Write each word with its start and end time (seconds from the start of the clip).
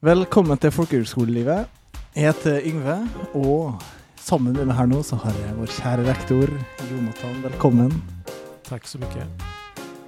Velkommen 0.00 0.56
til 0.56 0.70
folkehøgskolelivet. 0.72 1.66
Jeg 2.16 2.30
heter 2.30 2.62
Yngve, 2.64 2.94
og 3.36 3.82
sammen 4.16 4.54
med 4.56 4.70
meg 4.70 4.78
her 4.78 4.86
nå 4.88 5.02
så 5.04 5.18
har 5.20 5.34
jeg 5.36 5.58
vår 5.58 5.74
kjære 5.76 6.06
rektor 6.06 6.52
Jonathan. 6.88 7.34
Velkommen. 7.42 7.92
Takk 8.64 8.88
så 8.88 8.96
mye. 9.02 9.26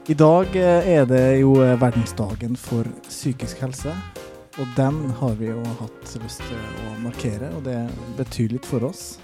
I 0.08 0.16
dag 0.16 0.56
eh, 0.56 0.88
er 0.94 1.04
det 1.10 1.20
jo 1.42 1.58
eh, 1.60 1.74
verdensdagen 1.76 2.56
for 2.56 2.88
psykisk 3.04 3.60
helse. 3.66 3.92
Og 4.56 4.72
den 4.80 5.12
har 5.20 5.36
vi 5.36 5.50
jo 5.50 5.60
hatt 5.82 6.16
lyst 6.24 6.40
til 6.40 6.88
å 6.88 6.96
markere, 7.04 7.52
og 7.52 7.68
det 7.68 7.76
betyr 8.16 8.56
litt 8.56 8.72
for 8.72 8.88
oss. 8.88 9.18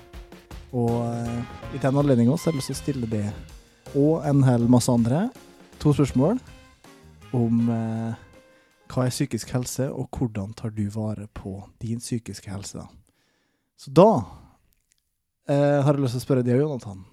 Og 0.77 0.93
eh, 1.09 1.43
i 1.80 1.80
den 1.80 1.96
anledning 1.96 2.29
også 2.29 2.50
har 2.50 2.59
jeg 2.59 2.61
lyst 2.61 2.75
til 2.75 2.77
å 2.77 2.82
stille 2.85 3.12
det 3.16 3.27
og 3.96 4.21
en 4.29 4.45
hel 4.45 4.69
masse 4.69 4.93
andre 4.93 5.30
to 5.80 5.96
spørsmål 5.96 6.37
om 7.32 7.71
eh, 7.73 8.28
hva 8.89 9.07
er 9.07 9.14
psykisk 9.14 9.52
helse, 9.55 9.89
og 9.93 10.09
hvordan 10.12 10.55
tar 10.57 10.73
du 10.75 10.86
vare 10.93 11.29
på 11.34 11.61
din 11.82 12.00
psykiske 12.02 12.51
helse? 12.51 12.84
Så 13.79 13.92
da 13.95 14.10
eh, 15.48 15.79
har 15.84 15.92
jeg 15.92 16.02
lyst 16.02 16.16
til 16.19 16.23
å 16.23 16.27
spørre 16.27 16.46
deg, 16.46 16.60
Jonathan. 16.60 17.05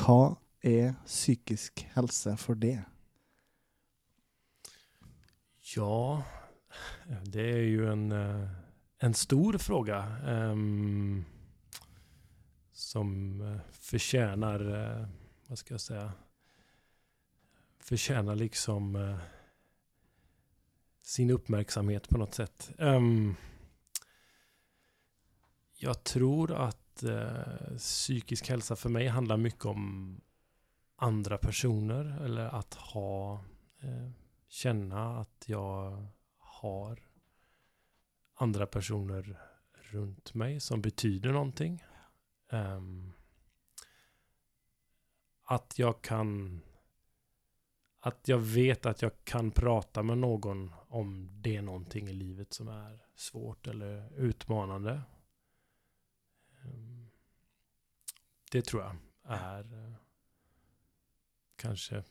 Hva 0.00 0.36
er 0.64 0.94
psykisk 1.04 1.84
helse 1.94 2.36
for 2.40 2.58
det? 2.58 2.78
Ja, 5.76 6.22
det 7.26 7.46
er 7.52 7.64
jo 7.68 7.88
en, 7.92 8.10
eh, 8.12 8.44
en 9.02 9.14
stor 9.14 9.58
fråga. 9.58 10.04
um, 10.24 11.24
som 12.76 13.38
fortjener 13.72 14.58
förtjänar, 14.58 15.00
eh, 15.00 15.06
vad 15.46 15.58
ska 15.58 15.78
säga, 15.78 16.12
förtjänar 17.78 18.34
liksom 18.34 18.96
eh, 18.96 19.16
sin 21.06 21.30
uppmärksamhet 21.30 22.08
på 22.08 22.18
något 22.18 22.34
sätt. 22.34 22.72
Um, 22.78 23.36
jag 25.74 26.04
tror 26.04 26.52
att 26.52 27.02
uh, 27.04 27.76
psykisk 27.78 28.48
hälsa 28.48 28.76
för 28.76 28.88
mig 28.88 29.06
handlar 29.06 29.36
mycket 29.36 29.64
om 29.64 30.20
andra 30.96 31.38
personer 31.38 32.24
eller 32.24 32.44
att 32.44 32.74
ha, 32.74 33.44
uh, 33.84 34.10
känna 34.48 35.18
att 35.18 35.44
jag 35.46 36.06
har 36.38 36.98
andra 38.34 38.66
personer 38.66 39.40
runt 39.72 40.34
mig 40.34 40.60
som 40.60 40.82
betyder 40.82 41.32
någonting. 41.32 41.84
Um, 42.50 43.12
att 45.44 45.78
jag 45.78 46.02
kan 46.02 46.60
att 48.06 48.28
jag 48.28 48.38
vet 48.38 48.86
att 48.86 49.02
jag 49.02 49.12
kan 49.24 49.50
prata 49.50 50.02
med 50.02 50.18
någon 50.18 50.74
om 50.88 51.28
det 51.42 51.56
är 51.56 51.62
någonting 51.62 52.08
i 52.08 52.12
livet 52.12 52.52
som 52.52 52.68
är 52.68 53.06
svårt 53.14 53.66
eller 53.66 54.12
utmanande. 54.16 55.02
Ehm, 56.64 57.08
Det 58.52 58.62
tror 58.62 58.82
jag 58.82 58.96
är 59.24 59.88
eh, 59.88 59.94
kanske 61.56 62.04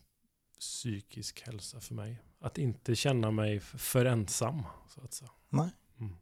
psykisk 0.59 1.41
hälsa 1.41 1.79
för 1.79 1.93
mig. 1.93 2.21
Att 2.39 2.57
inte 2.57 2.95
känna 2.95 3.31
mig 3.31 3.59
för 3.59 4.05
ensam, 4.05 4.63
så 4.89 5.01
att 5.01 5.13
säga. 5.13 5.31
Nei. 5.49 5.69
Mm. 5.99 6.15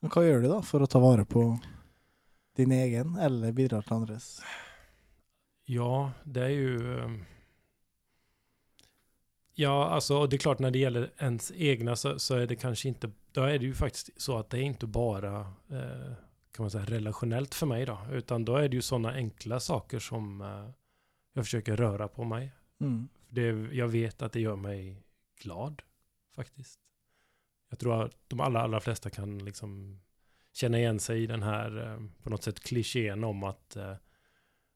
Men 0.00 0.10
hva 0.10 0.22
gjør 0.24 0.40
du 0.42 0.48
da 0.48 0.62
for 0.62 0.82
å 0.82 0.86
ta 0.86 0.98
vare 0.98 1.24
på 1.24 1.58
din 2.56 2.72
egen, 2.72 3.16
eller 3.16 3.52
bidra 3.52 3.82
til 3.82 3.92
andres? 3.92 4.42
Ja, 5.64 6.12
det 6.24 6.44
är 6.44 6.48
ju... 6.48 6.78
ehm, 9.58 9.62
Ja, 9.62 9.88
alltså 9.88 10.18
och 10.18 10.28
det 10.28 10.36
är 10.36 10.38
klart 10.38 10.58
när 10.58 10.70
det 10.70 10.78
gäller 10.78 11.10
ens 11.18 11.52
egna 11.56 11.96
så, 11.96 12.18
så 12.18 12.34
är 12.34 12.46
det 12.46 12.56
kanske 12.56 12.88
inte... 12.88 13.10
Då 13.32 13.42
är 13.42 13.58
det 13.58 13.64
ju 13.64 13.74
faktiskt 13.74 14.10
så 14.16 14.38
att 14.38 14.50
det 14.50 14.58
är 14.58 14.62
inte 14.62 14.86
bara 14.86 15.40
eh, 15.70 16.12
kan 16.52 16.62
man 16.64 16.70
säga 16.70 16.84
relationellt 16.84 17.54
för 17.54 17.66
mig 17.66 17.86
då. 17.86 18.00
Utan 18.12 18.44
då 18.44 18.56
är 18.56 18.68
det 18.68 18.76
ju 18.76 18.82
sådana 18.82 19.12
enkla 19.12 19.60
saker 19.60 19.98
som 19.98 20.40
eh, 20.40 20.70
jag 21.32 21.44
försöker 21.44 21.76
röra 21.76 22.08
på 22.08 22.24
mig. 22.24 22.52
Mm. 22.80 23.08
Det, 23.28 23.42
jag 23.72 23.88
vet 23.88 24.22
att 24.22 24.32
det 24.32 24.40
gör 24.40 24.56
mig 24.56 25.02
glad 25.42 25.82
faktiskt. 26.34 26.80
Jag 27.70 27.78
tror 27.78 28.04
att 28.04 28.16
de 28.28 28.40
allra, 28.40 28.62
allra 28.62 28.80
flesta 28.80 29.10
kan 29.10 29.38
liksom 29.38 30.00
känna 30.52 30.78
igen 30.78 31.00
sig 31.00 31.22
i 31.22 31.26
den 31.26 31.42
här 31.42 31.86
eh, 31.86 32.22
på 32.22 32.30
något 32.30 32.42
sätt 32.42 32.60
klichén 32.60 33.24
om 33.24 33.44
att 33.44 33.76
eh, 33.76 33.94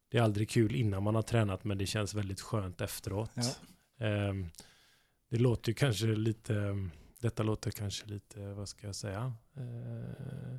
det 0.08 0.18
är 0.18 0.22
aldrig 0.22 0.50
kul 0.50 0.74
innan 0.74 1.02
man 1.02 1.14
har 1.14 1.22
tränat 1.22 1.64
men 1.64 1.78
det 1.78 1.86
känns 1.86 2.14
väldigt 2.14 2.40
skönt 2.40 2.80
efteråt. 2.80 3.30
Ja. 3.34 4.06
Det 5.32 5.38
låter 5.38 5.70
ju 5.70 5.74
kanske 5.74 6.06
lite, 6.06 6.78
detta 7.20 7.42
låter 7.42 7.70
kanske 7.70 8.06
lite, 8.06 8.54
vad 8.54 8.68
ska 8.68 8.86
jag 8.86 8.94
säga, 8.94 9.32
eh, 9.56 10.56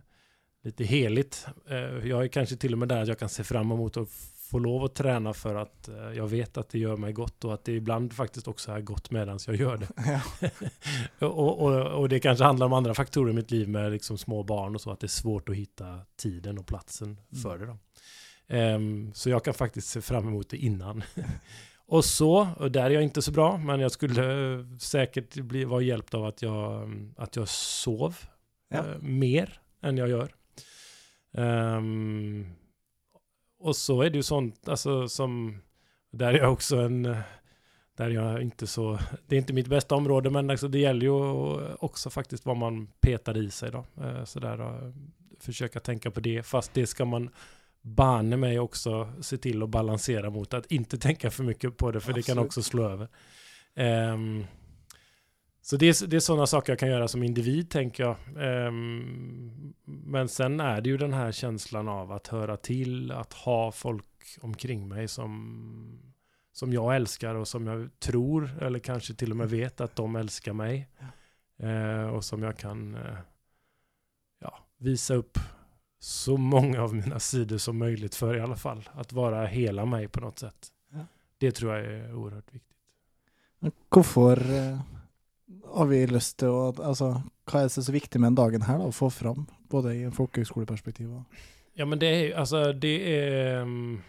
lite 0.64 0.84
heligt. 0.84 1.48
Eh, 1.70 2.08
jag 2.08 2.24
är 2.24 2.28
kanske 2.28 2.56
till 2.56 2.74
och 2.74 2.80
med 2.80 2.88
där 2.88 3.02
att 3.02 3.08
jag 3.08 3.20
kan 3.20 3.30
se 3.30 3.44
fram 3.44 3.72
emot 3.72 3.98
att 3.98 4.10
få 4.52 4.60
lov 4.60 4.84
att 4.84 4.96
träna 4.96 5.34
för 5.34 5.56
att 5.56 5.88
eh, 5.88 5.96
jag 5.96 6.28
vet 6.28 6.58
att 6.58 6.70
det 6.70 6.80
gör 6.80 6.98
mig 6.98 7.14
gott 7.14 7.46
och 7.46 7.54
att 7.54 7.66
det 7.66 7.72
ibland 7.72 8.14
faktiskt 8.14 8.48
också 8.48 8.72
är 8.72 8.82
gott 8.82 9.12
medan 9.12 9.40
jag 9.48 9.56
gör 9.56 9.78
det. 9.78 9.88
ja. 11.20 11.28
och, 11.28 11.62
och, 11.62 12.02
och 12.02 12.10
det 12.10 12.20
kanske 12.20 12.44
handlar 12.44 12.66
om 12.66 12.74
andra 12.74 12.94
faktorer 12.94 13.32
i 13.32 13.36
mitt 13.36 13.52
liv 13.52 13.70
med 13.70 13.92
liksom 13.92 14.18
små 14.18 14.44
barn 14.44 14.76
och 14.76 14.82
så, 14.82 14.92
att 14.92 15.00
det 15.00 15.06
är 15.06 15.08
svårt 15.08 15.50
att 15.50 15.56
hitta 15.56 16.00
tiden 16.16 16.58
och 16.58 16.68
platsen 16.68 17.18
för 17.44 17.58
det. 17.58 17.66
Då. 17.66 17.78
Ehm, 18.48 19.14
så 19.14 19.30
jag 19.30 19.44
kan 19.44 19.54
faktiskt 19.54 19.88
se 19.88 20.02
fram 20.02 20.28
emot 20.28 20.50
det 20.50 20.58
innan. 20.58 21.04
och 21.88 22.06
så, 22.06 22.48
och 22.58 22.72
där 22.72 22.86
är 22.86 22.90
jag 22.90 23.04
inte 23.04 23.22
så 23.22 23.32
bra, 23.32 23.58
men 23.58 23.80
jag 23.80 23.92
skulle 23.92 24.14
sikkert 24.80 24.82
säkert 24.82 25.36
bli, 25.36 25.66
vara 25.66 25.82
hjälpt 25.82 26.14
av 26.14 26.26
att 26.26 26.42
jag, 26.42 26.84
mm, 26.84 27.14
att 27.18 27.36
jag 27.36 27.48
sov 27.50 28.16
Ja. 28.70 28.84
uh, 28.84 29.02
mer 29.02 29.62
än 29.82 29.98
jag 29.98 30.10
gör. 30.10 30.34
Um, 31.32 32.54
och 33.60 33.76
så 33.76 34.02
är 34.02 34.10
det 34.10 34.18
ju 34.18 34.24
sånt, 34.24 34.70
alltså 34.70 35.08
som, 35.08 35.62
där 36.12 36.34
är 36.34 36.38
jag 36.38 36.54
också 36.54 36.78
en, 36.78 37.06
eh, 37.06 37.18
där 37.98 38.06
är 38.06 38.10
jag 38.10 38.42
inte 38.42 38.68
så, 38.68 39.00
det 39.28 39.36
är 39.36 39.40
inte 39.40 39.54
mitt 39.54 39.68
bästa 39.68 39.96
område, 39.96 40.30
men 40.30 40.50
alltså 40.50 40.68
det 40.68 40.80
gäller 40.80 41.02
ju 41.02 41.12
också 41.76 42.10
faktiskt 42.10 42.46
vad 42.46 42.58
man 42.58 42.88
petar 43.02 43.38
i 43.38 43.52
sig 43.52 43.72
då. 43.72 43.86
Uh, 44.02 44.26
Så 44.26 44.40
uh, 44.40 44.52
eh, 44.52 44.92
försöka 45.40 45.80
tänka 45.80 46.12
på 46.12 46.20
det, 46.20 46.44
fast 46.44 46.74
det 46.74 46.88
ska 46.88 47.06
man 47.06 47.30
banne 47.84 48.38
mig 48.38 48.60
också 48.60 49.14
se 49.22 49.38
till 49.38 49.64
att 49.64 49.70
balansera 49.70 50.30
mot 50.30 50.54
att 50.54 50.72
inte 50.72 50.98
tänka 50.98 51.32
för 51.32 51.44
mycket 51.44 51.78
på 51.78 51.92
det, 51.92 52.00
för 52.00 52.14
det 52.14 52.24
kan 52.24 52.38
også 52.38 52.46
också 52.46 52.64
slå 52.64 52.90
över. 52.90 53.08
Um, 54.14 54.46
så 55.62 55.78
det 55.78 55.86
är, 55.86 56.08
det 56.08 56.16
är 56.16 56.20
sådana 56.20 56.48
saker 56.48 56.72
jag 56.72 56.80
kan 56.80 56.90
göra 56.90 57.08
som 57.08 57.24
individ, 57.24 57.70
tänker 57.70 58.04
jag. 58.04 58.18
Um, 58.68 59.74
men 59.86 60.28
sen 60.30 60.60
är 60.60 60.82
det 60.82 60.90
ju 60.90 60.98
den 60.98 61.14
här 61.14 61.32
känslan 61.32 61.88
av 61.88 62.12
att 62.12 62.28
höra 62.28 62.58
till, 62.58 63.12
att 63.12 63.34
ha 63.34 63.72
folk 63.72 64.06
omkring 64.42 64.88
mig 64.88 65.08
som, 65.08 66.14
som 66.52 66.74
jag 66.74 66.96
älskar 66.96 67.36
och 67.36 67.48
som 67.48 67.68
jag 67.68 68.00
tror, 68.00 68.64
eller 68.64 68.80
kanske 68.80 69.14
till 69.14 69.32
och 69.32 69.38
med 69.38 69.50
vet 69.50 69.82
att 69.82 69.96
de 69.96 70.16
älskar 70.16 70.54
mig. 70.54 70.90
Uh, 71.64 72.06
och 72.06 72.26
som 72.26 72.44
jag 72.44 72.58
kan 72.58 72.96
uh, 72.96 73.18
ja, 74.40 74.66
visa 74.78 75.14
upp 75.14 75.40
så 76.04 76.38
många 76.38 76.82
av 76.84 76.96
mina 76.96 77.20
sidor 77.20 77.58
som 77.58 77.78
möjligt 77.78 78.16
för 78.16 78.36
i 78.38 78.40
alla 78.40 78.56
fall. 78.56 78.90
Att 78.94 79.14
vara 79.14 79.46
hela 79.46 79.86
mig 79.86 80.08
på 80.08 80.20
något 80.20 80.40
sätt. 80.40 80.68
Ja. 80.94 81.00
Det 81.38 81.52
tror 81.52 81.76
jag 81.76 81.86
är 81.86 82.16
oerhört 82.16 82.54
viktigt. 82.54 82.78
Men 83.60 83.72
Hvorfor 83.90 84.52
eh, 84.52 84.80
har 85.66 85.86
vi 85.86 86.08
lyst 86.08 86.38
til 86.38 86.48
å 86.48 86.74
Altså, 86.84 87.22
hva 87.48 87.60
er 87.62 87.64
det 87.70 87.72
som 87.72 87.82
er 87.82 87.86
så 87.86 87.96
viktig 87.96 88.20
med 88.20 88.28
den 88.28 88.36
dagen 88.36 88.66
her, 88.68 88.78
da, 88.82 88.90
å 88.92 88.92
få 88.92 89.10
fram? 89.10 89.46
Både 89.72 89.96
i 89.96 90.04
en 90.04 90.12
folkehøgskoleperspektiv 90.12 91.14
og 91.14 91.24
Ja 91.74 91.86
men 91.86 92.00
det 92.00 92.08
är 92.08 92.24
ju- 92.24 92.34
alltså 92.34 92.74
det 92.74 93.18
är 93.18 93.62
mm, 93.62 94.02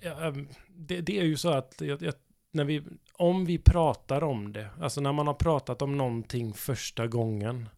ja, 0.00 0.14
mm, 0.26 0.48
det, 0.68 1.00
det 1.00 1.18
är 1.18 1.24
ju 1.24 1.36
så 1.36 1.50
att 1.50 1.80
jag, 1.80 2.02
jag, 2.02 2.14
när 2.52 2.64
vi, 2.64 2.82
om 3.12 3.44
vi 3.44 3.58
pratar 3.58 4.22
om 4.22 4.52
det, 4.52 4.70
alltså 4.80 5.00
när 5.00 5.12
man 5.12 5.26
har 5.26 5.34
pratat 5.34 5.82
om 5.82 5.96
någonting 5.96 6.54
första 6.54 7.06
gången 7.06 7.68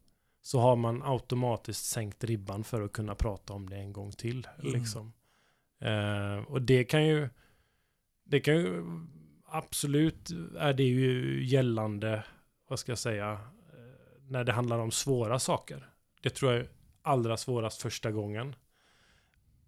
så 0.43 0.61
har 0.61 0.77
man 0.77 1.03
automatiskt 1.03 1.85
sänkt 1.85 2.25
ribban 2.25 2.65
för 2.65 2.83
att 2.83 2.93
kunna 2.93 3.15
prata 3.15 3.53
om 3.53 3.71
det 3.71 3.77
en 3.77 3.93
gång 3.93 4.13
till. 4.13 4.49
Mm. 4.59 4.73
Liksom. 4.73 5.13
Eh, 5.81 6.37
och 6.49 6.63
det 6.63 6.85
kan 6.85 7.07
ju, 7.07 7.29
det 8.25 8.41
kan 8.41 8.55
ju, 8.55 8.85
absolut 9.45 10.31
är 10.59 10.73
det 10.73 10.83
ju 10.83 11.45
gällande, 11.45 12.25
vad 12.69 12.79
ska 12.79 12.93
jag 12.93 12.99
säga, 12.99 13.33
eh, 13.33 13.39
när 14.29 14.45
det 14.45 14.53
handlar 14.53 14.79
om 14.79 14.91
svåra 14.91 15.39
saker. 15.39 15.89
Det 16.23 16.31
tror 16.31 16.53
jag 16.53 16.61
är 16.61 16.69
allra 17.03 17.37
svårast 17.37 17.83
första 17.83 18.11
gången. 18.11 18.55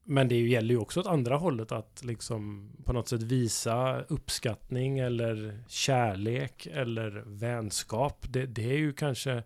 Men 0.07 0.29
det 0.29 0.41
gäller 0.41 0.75
ju 0.75 0.81
också 0.81 1.01
åt 1.01 1.07
andra 1.07 1.37
hållet 1.37 1.73
att 1.73 2.05
liksom 2.05 2.71
på 2.85 2.93
något 2.93 3.09
sätt 3.09 3.23
visa 3.23 4.01
uppskattning 4.01 4.99
eller 4.99 5.65
kärlek 5.69 6.67
eller 6.67 7.23
vänskap. 7.27 8.27
Det, 8.29 8.47
det 8.47 8.71
är 8.71 8.79
ju 8.79 8.93
kanske 8.93 9.43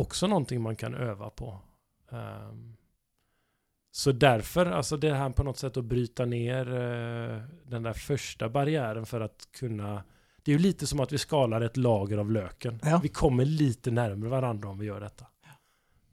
också 0.00 0.26
någonting 0.26 0.62
man 0.62 0.76
kan 0.76 0.94
öva 0.94 1.30
på. 1.30 1.60
Um, 2.08 2.76
så 3.90 4.12
därför, 4.12 4.66
alltså 4.66 4.96
det 4.96 5.14
här 5.14 5.30
på 5.30 5.42
något 5.42 5.58
sätt 5.58 5.76
att 5.76 5.84
bryta 5.84 6.24
ner 6.24 6.68
uh, 6.68 7.42
den 7.64 7.82
där 7.82 7.92
första 7.92 8.48
barriären 8.48 9.06
för 9.06 9.20
att 9.20 9.48
kunna 9.52 10.02
det 10.42 10.50
är 10.50 10.56
ju 10.56 10.62
lite 10.62 10.86
som 10.86 11.00
att 11.00 11.12
vi 11.12 11.18
skalar 11.18 11.60
ett 11.60 11.76
lager 11.76 12.18
av 12.18 12.30
löken. 12.30 12.80
Ja. 12.82 13.00
Vi 13.02 13.08
kommer 13.08 13.44
lite 13.44 13.90
närmare 13.90 14.30
varandra 14.30 14.68
om 14.68 14.78
vi 14.78 14.86
gör 14.86 15.00
detta. 15.00 15.26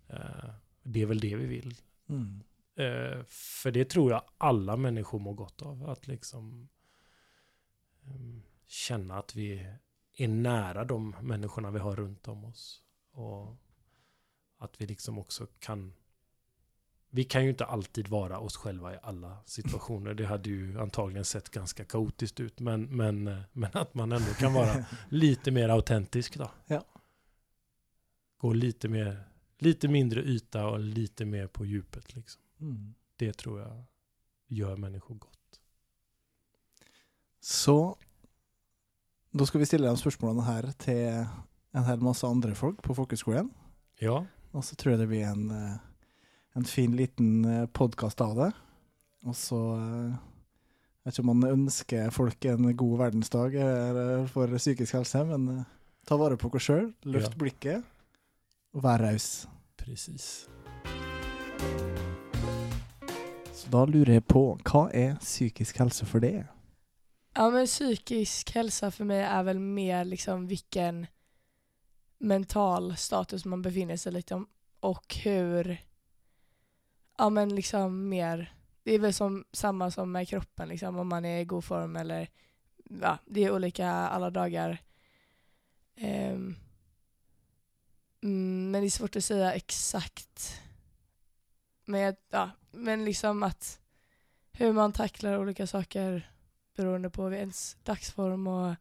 Eh, 0.08 0.50
det 0.84 1.02
är 1.02 1.06
väl 1.06 1.20
det 1.20 1.36
vi 1.36 1.46
vill. 1.46 1.76
Mm. 2.10 2.44
Uh, 2.80 3.24
för 3.28 3.72
det 3.72 3.86
tror 3.86 4.12
jag 4.12 4.22
alla 4.38 4.78
människor 4.78 5.20
mår 5.20 5.34
gott 5.34 5.62
av. 5.62 5.90
Att 5.90 6.08
liksom 6.08 6.70
um, 8.04 8.44
känna 8.68 9.18
att 9.18 9.36
vi 9.36 9.68
är 10.18 10.28
nära 10.28 10.86
de 10.86 11.16
människorna 11.22 11.72
vi 11.72 11.80
har 11.80 11.96
runt 11.96 12.28
om 12.28 12.46
oss. 12.46 12.82
Och 13.12 13.56
att 14.58 14.82
vi 14.82 14.86
liksom 14.86 15.18
också 15.18 15.48
kan 15.60 15.94
vi 17.10 17.24
kan 17.24 17.44
ju 17.44 17.50
inte 17.50 17.66
alltid 17.66 18.08
vara 18.08 18.40
oss 18.40 18.58
själva 18.58 18.94
i 18.94 18.98
alla 19.04 19.38
situationer. 19.46 20.14
Det 20.14 20.26
hade 20.26 20.50
ju 20.50 20.80
antagligen 20.80 21.26
sett 21.26 21.50
ganska 21.50 21.86
kaotiskt 21.86 22.40
ut. 22.40 22.60
Men, 22.60 22.84
men, 22.84 23.28
eh, 23.28 23.40
men 23.52 23.70
att 23.74 23.94
man 23.94 24.12
ändå 24.12 24.34
kan 24.34 24.54
vara 24.54 24.86
lite 25.10 25.52
mer 25.52 25.70
autentisk 25.70 26.38
då. 26.38 26.52
Ja. 26.68 26.86
Gå 28.38 28.54
lite 28.54 28.88
mer, 28.88 29.24
lite 29.58 29.88
mindre 29.88 30.22
yta 30.22 30.68
och 30.68 30.80
lite 30.80 31.26
mer 31.26 31.48
på 31.48 31.66
djupet 31.66 32.16
liksom. 32.16 32.42
Mm. 32.60 32.94
Det 33.16 33.34
tror 33.34 33.62
jag 33.62 33.84
gör 34.48 34.76
människor 34.76 35.16
gott. 35.16 35.60
Så 37.40 37.98
da 39.32 39.46
skal 39.46 39.60
vi 39.60 39.66
stille 39.66 39.88
de 39.88 39.98
spørsmålene 39.98 40.44
her 40.44 40.72
til 40.78 41.28
en 41.72 41.86
hel 41.86 42.02
masse 42.02 42.28
andre 42.28 42.56
folk 42.56 42.82
på 42.84 42.96
folkehøgskolen. 42.98 43.52
Ja, 44.00 44.26
Og 44.58 44.64
så 44.66 44.78
tror 44.80 44.96
jeg 44.96 45.04
det 45.04 45.10
blir 45.12 45.26
en, 45.28 45.50
eh, 45.54 45.76
en 46.58 46.66
fin 46.66 46.96
liten 46.98 47.68
podkast 47.78 48.22
av 48.26 48.34
det. 48.40 48.52
Og 49.28 49.36
så 49.38 49.60
eh, 49.78 50.16
Jeg 51.08 51.14
vet 51.14 51.20
ikke 51.20 51.24
om 51.30 51.38
man 51.40 51.52
ønsker 51.54 52.10
folk 52.12 52.46
en 52.52 52.66
god 52.76 52.98
verdensdag 53.00 53.54
eh, 53.56 54.26
for 54.34 54.52
psykisk 54.58 54.98
helse, 54.98 55.22
men 55.30 55.46
eh, 55.60 55.64
ta 56.10 56.18
vare 56.20 56.36
på 56.40 56.50
dere 56.52 56.64
sjøl, 56.66 56.90
løft 57.08 57.32
Ja. 57.32 57.38
blikket, 57.40 57.86
og 58.76 58.84
vær 58.84 59.00
raus. 59.06 59.48
precis. 59.78 60.48
Så 63.54 63.70
da 63.72 63.86
lurer 63.88 64.18
jeg 64.18 64.26
på, 64.28 64.42
hva 64.68 64.88
er 64.94 65.16
psykisk 65.22 65.80
helse 65.80 66.06
for 66.06 66.20
deg? 66.24 66.44
Ja 67.38 67.48
men 67.54 67.66
psykisk 67.70 68.52
helse 68.58 68.90
for 68.92 69.06
meg 69.08 69.22
er 69.24 69.44
vel 69.48 69.60
mer 69.62 70.04
liksom 70.10 70.48
vilken 70.50 71.06
mental 72.18 72.98
status 72.98 73.46
man 73.46 73.62
befinner 73.62 73.98
sig 73.98 74.12
liksom 74.12 74.38
om 74.42 74.48
och 74.80 75.16
hur, 75.16 75.78
ja 77.18 77.30
men 77.30 77.56
liksom 77.56 78.10
mer, 78.10 78.54
det 78.84 78.92
är 78.92 79.00
väl 79.00 79.14
som 79.14 79.46
samma 79.52 79.92
som 79.92 80.12
med 80.12 80.28
kroppen 80.28 80.70
liksom 80.70 80.98
om 80.98 81.08
man 81.08 81.26
är 81.26 81.40
i 81.40 81.46
god 81.46 81.64
form 81.64 81.96
eller 81.96 82.28
ja, 83.02 83.18
det 83.26 83.44
är 83.44 83.52
olika 83.52 83.90
alla 83.90 84.30
dagar. 84.30 84.78
Mm, 85.96 86.56
men 88.72 88.82
det 88.82 88.88
är 88.88 88.90
svårt 88.90 89.16
att 89.16 89.24
säga 89.24 89.54
exakt. 89.54 90.62
Men, 91.86 92.16
ja, 92.30 92.52
men 92.72 93.06
liksom 93.06 93.44
att 93.44 93.80
hur 94.52 94.74
man 94.74 94.94
tacklar 94.94 95.38
olika 95.38 95.68
saker 95.68 96.32
beroende 96.76 97.10
på 97.10 97.34
ens 97.34 97.78
dagsform 97.84 98.48
och 98.48 98.76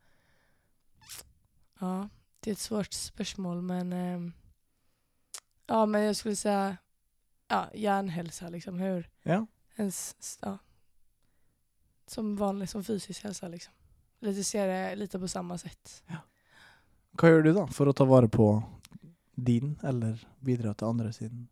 ja, 1.81 2.09
det 2.47 2.51
är 2.53 2.55
svårt 2.55 2.93
spörsmål 2.93 3.63
men 3.63 3.93
ehm, 3.93 4.33
ja, 5.67 5.87
men 5.87 6.03
jag 6.03 6.17
skulle 6.17 6.37
säga 6.37 6.77
ja, 7.49 7.71
hjärnhälsa 7.75 8.49
liksom 8.49 8.79
hur 8.79 9.11
Ja. 9.23 9.47
ens, 9.77 10.17
ja, 10.43 10.59
som 12.07 12.37
vanlig, 12.37 12.69
som 12.69 12.85
fysisk 12.85 13.25
hälsa 13.25 13.49
liksom. 13.49 13.73
Lite 14.21 14.45
ser 14.45 14.67
det 14.67 14.97
lite 14.97 15.19
på 15.19 15.29
samma 15.29 15.59
sätt. 15.59 16.05
Hva 17.19 17.29
gjør 17.29 17.43
du 17.43 17.53
da 17.53 17.67
for 17.67 17.89
å 17.89 17.93
ta 17.93 18.05
vare 18.05 18.29
på 18.29 18.63
din, 19.35 19.79
eller 19.83 20.23
bidra 20.41 20.75
til 20.75 20.87
andre 20.87 21.13
sin? 21.13 21.49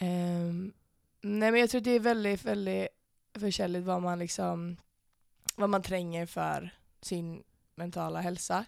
Um, 0.00 0.72
nej 1.20 1.50
men 1.50 1.60
jag 1.60 1.70
tror 1.70 1.80
det 1.80 1.90
är 1.90 2.00
väldigt, 2.00 2.44
väldigt 2.44 2.88
forskjellig 3.38 3.82
vad 3.82 4.02
man 4.02 4.18
liksom, 4.18 4.76
vad 5.56 5.70
man 5.70 5.82
tränger 5.82 6.26
för 6.26 6.70
sin 7.02 7.42
mentala 7.74 8.20
hälsa. 8.20 8.64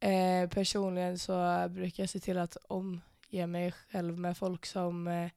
Eh, 0.00 0.48
personligen 0.48 1.18
så 1.18 1.66
brukar 1.70 2.02
jag 2.02 2.10
se 2.10 2.20
till 2.20 2.38
att 2.38 2.56
omge 2.68 3.46
mig 3.46 3.72
själv 3.72 4.18
med 4.18 4.36
folk 4.36 4.66
som 4.66 5.08
eh, 5.08 5.30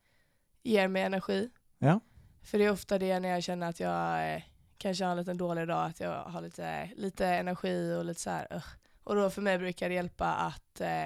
ger 0.63 0.87
mig 0.87 1.03
energi. 1.03 1.49
Ja. 1.77 1.99
För 2.43 2.57
det 2.57 2.65
är 2.65 2.71
ofta 2.71 2.97
det 2.99 3.19
när 3.19 3.29
jag 3.29 3.43
känner 3.43 3.69
att 3.69 3.79
jag 3.79 4.33
eh, 4.35 4.41
kanske 4.77 5.03
har 5.03 5.11
en 5.11 5.17
liten 5.17 5.37
dålig 5.37 5.67
dag, 5.67 5.85
att 5.85 5.99
jag 5.99 6.23
har 6.23 6.41
lite, 6.41 6.89
lite 6.95 7.27
energi 7.27 7.93
och 7.93 8.05
lite 8.05 8.21
så 8.21 8.29
här. 8.29 8.47
uh. 8.55 8.63
Och 9.03 9.15
då 9.15 9.29
för 9.29 9.41
mig 9.41 9.57
brukar 9.57 9.89
det 9.89 9.95
hjälpa 9.95 10.33
att, 10.33 10.81
eh, 10.81 11.05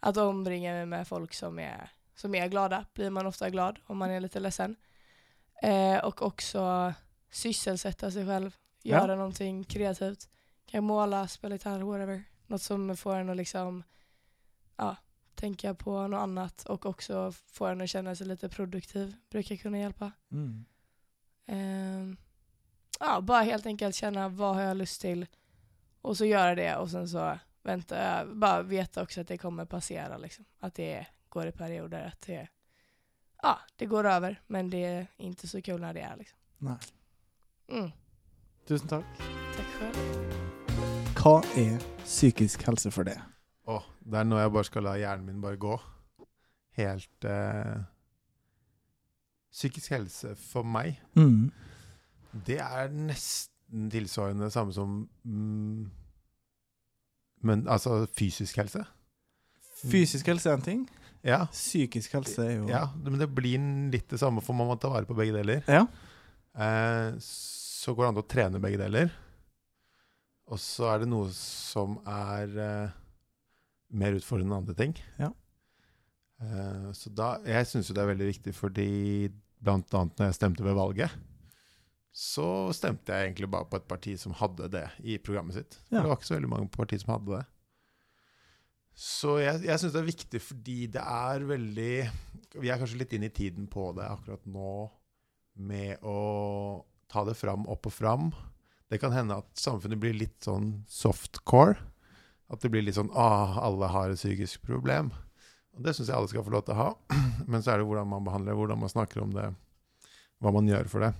att 0.00 0.16
omringa 0.16 0.72
mig 0.72 0.86
med 0.86 1.08
folk 1.08 1.34
som 1.34 1.58
är, 1.58 1.90
som 2.14 2.34
är 2.34 2.48
glada. 2.48 2.84
Blir 2.94 3.10
man 3.10 3.26
ofta 3.26 3.50
glad 3.50 3.78
om 3.86 3.98
man 3.98 4.10
är 4.10 4.20
lite 4.20 4.40
ledsen. 4.40 4.76
Eh, 5.62 6.04
och 6.04 6.22
också 6.22 6.94
sysselsätta 7.30 8.10
sig 8.10 8.26
själv, 8.26 8.56
Ja. 8.82 9.06
någonting 9.06 9.64
kreativt. 9.64 10.28
Kan 10.66 10.84
måla, 10.84 11.28
spela 11.28 11.54
gitarr, 11.54 11.80
whatever. 11.80 12.24
Något 12.50 12.62
som 12.62 12.96
får 12.96 13.16
en 13.16 13.30
att 13.30 13.36
liksom, 13.36 13.82
ja, 14.76 14.96
tänka 15.34 15.74
på 15.74 16.06
något 16.06 16.18
annat 16.18 16.64
och 16.64 16.86
också 16.86 17.32
får 17.32 17.70
en 17.70 17.80
att 17.80 17.90
känna 17.90 18.16
sig 18.16 18.26
lite 18.26 18.48
produktiv. 18.48 19.16
Brukar 19.30 19.56
kunna 19.56 19.78
hjälpa. 19.78 20.12
Mm. 20.32 20.64
Ehm, 21.46 22.16
ja, 23.00 23.20
bara 23.20 23.42
helt 23.42 23.66
enkelt 23.66 23.94
känna 23.94 24.28
vad 24.28 24.54
har 24.54 24.62
jag 24.62 24.76
lust 24.76 25.00
till 25.00 25.26
och 26.00 26.16
så 26.16 26.24
göra 26.24 26.54
det 26.54 26.76
och 26.76 26.90
sen 26.90 27.08
så 27.08 27.38
vänta, 27.62 28.26
bara 28.26 28.62
veta 28.62 29.02
också 29.02 29.20
att 29.20 29.28
det 29.28 29.38
kommer 29.38 29.64
passera 29.64 30.16
liksom. 30.18 30.44
Att 30.58 30.74
det 30.74 31.06
går 31.28 31.46
i 31.46 31.52
perioder, 31.52 32.06
att 32.06 32.20
det, 32.20 32.48
ja, 33.42 33.58
det 33.76 33.86
går 33.86 34.06
över 34.06 34.40
men 34.46 34.70
det 34.70 34.84
är 34.84 35.06
inte 35.16 35.48
så 35.48 35.62
kul 35.62 35.80
när 35.80 35.94
det 35.94 36.00
är 36.00 36.16
liksom. 36.16 36.38
Nej. 36.58 36.76
Mm, 37.68 37.90
Tusen 38.66 38.88
takk. 38.88 39.04
tack 39.56 39.66
själv. 39.66 40.59
Hva 41.20 41.40
er 41.58 41.76
psykisk 42.06 42.62
helse 42.64 42.90
for 42.94 43.04
det? 43.08 43.16
Åh, 43.68 43.84
det 44.08 44.20
er 44.22 44.24
nå 44.28 44.38
jeg 44.40 44.52
bare 44.54 44.68
skal 44.68 44.86
la 44.86 44.94
hjernen 44.98 45.26
min 45.28 45.42
bare 45.42 45.58
gå. 45.60 45.74
Helt 46.80 47.26
eh, 47.28 47.80
Psykisk 49.50 49.90
helse 49.96 50.34
for 50.38 50.62
meg, 50.62 51.00
Mm. 51.18 51.50
det 52.46 52.60
er 52.62 52.88
nesten 52.94 53.88
tilsvarende 53.90 54.46
det 54.46 54.52
samme 54.54 54.72
som 54.72 55.08
mm, 55.24 55.90
Men 57.42 57.66
altså 57.68 58.06
fysisk 58.16 58.56
helse. 58.60 58.84
Fysisk 59.90 60.26
helse 60.28 60.50
er 60.50 60.54
en 60.58 60.62
ting. 60.62 60.82
Ja. 61.24 61.46
Psykisk 61.52 62.12
helse 62.14 62.44
er 62.44 62.52
jo 62.60 62.68
ja, 62.68 62.84
men 63.04 63.18
det 63.20 63.28
blir 63.34 63.58
litt 63.92 64.08
det 64.08 64.20
samme, 64.20 64.40
for 64.44 64.54
man 64.56 64.68
må 64.70 64.76
ta 64.80 64.88
vare 64.92 65.08
på 65.08 65.16
begge 65.18 65.34
deler. 65.36 65.62
Ja. 65.68 65.86
Eh, 66.54 67.16
så 67.20 67.94
går 67.94 68.04
det 68.06 68.08
an 68.14 68.22
å 68.22 68.28
trene 68.28 68.60
begge 68.62 68.78
deler. 68.80 69.10
Og 70.50 70.58
så 70.58 70.88
er 70.90 71.02
det 71.02 71.10
noe 71.10 71.30
som 71.34 71.98
er 72.08 72.56
uh, 72.58 72.96
mer 73.94 74.16
utfordrende 74.18 74.50
enn 74.50 74.62
andre 74.62 74.76
ting. 74.78 74.96
Ja. 75.20 75.30
Uh, 76.40 76.90
så 76.96 77.12
da 77.12 77.34
Jeg 77.44 77.68
syns 77.68 77.90
jo 77.90 77.96
det 77.96 78.02
er 78.02 78.12
veldig 78.14 78.30
viktig 78.30 78.54
fordi 78.56 78.90
blant 79.60 79.92
annet 79.94 80.16
når 80.16 80.30
jeg 80.30 80.38
stemte 80.38 80.64
ved 80.64 80.78
valget, 80.78 81.12
så 82.10 82.72
stemte 82.74 83.14
jeg 83.14 83.28
egentlig 83.28 83.50
bare 83.52 83.68
på 83.70 83.78
et 83.78 83.88
parti 83.88 84.16
som 84.18 84.34
hadde 84.34 84.70
det 84.72 84.86
i 85.06 85.18
programmet 85.22 85.58
sitt. 85.58 85.76
For 85.86 85.98
Ja. 85.98 86.02
Det 86.02 86.10
var 86.10 86.18
ikke 86.18 86.30
så 86.30 86.38
veldig 86.38 86.52
mange 86.52 86.70
partier 86.74 87.02
som 87.02 87.14
hadde 87.14 87.36
det. 87.36 87.44
Så 89.00 89.36
jeg, 89.40 89.62
jeg 89.64 89.80
syns 89.80 89.94
det 89.94 90.00
er 90.00 90.08
viktig 90.08 90.40
fordi 90.42 90.78
det 90.92 91.00
er 91.00 91.44
veldig 91.46 91.92
Vi 92.60 92.68
er 92.68 92.80
kanskje 92.80 92.98
litt 93.00 93.12
inn 93.16 93.24
i 93.24 93.32
tiden 93.32 93.68
på 93.70 93.92
det 93.96 94.08
akkurat 94.10 94.42
nå, 94.50 94.90
med 95.62 96.02
å 96.02 96.18
ta 97.10 97.22
det 97.26 97.36
fram, 97.38 97.68
opp 97.70 97.86
og 97.86 97.94
fram. 97.94 98.30
Det 98.90 98.98
kan 98.98 99.14
hende 99.14 99.38
at 99.38 99.50
samfunnet 99.58 100.00
blir 100.02 100.16
litt 100.18 100.42
sånn 100.42 100.80
softcore. 100.90 101.78
At 102.50 102.64
det 102.64 102.72
blir 102.74 102.82
litt 102.82 102.98
sånn 102.98 103.12
ah, 103.14 103.60
alle 103.62 103.90
har 103.92 104.10
et 104.10 104.18
psykisk 104.18 104.64
problem. 104.66 105.12
Og 105.76 105.84
det 105.86 105.94
syns 105.94 106.10
jeg 106.10 106.16
alle 106.16 106.30
skal 106.30 106.42
få 106.46 106.54
lov 106.56 106.64
til 106.66 106.74
å 106.74 106.80
ha. 106.80 106.88
Men 107.50 107.62
så 107.62 107.72
er 107.72 107.80
det 107.80 107.86
hvordan 107.86 108.10
man 108.10 108.26
behandler 108.26 108.58
hvordan 108.58 108.82
man 108.82 108.90
snakker 108.90 109.22
om 109.22 109.34
det, 109.36 109.46
hva 110.42 110.52
man 110.54 110.70
gjør 110.70 110.90
for 110.90 111.06
det. 111.06 111.12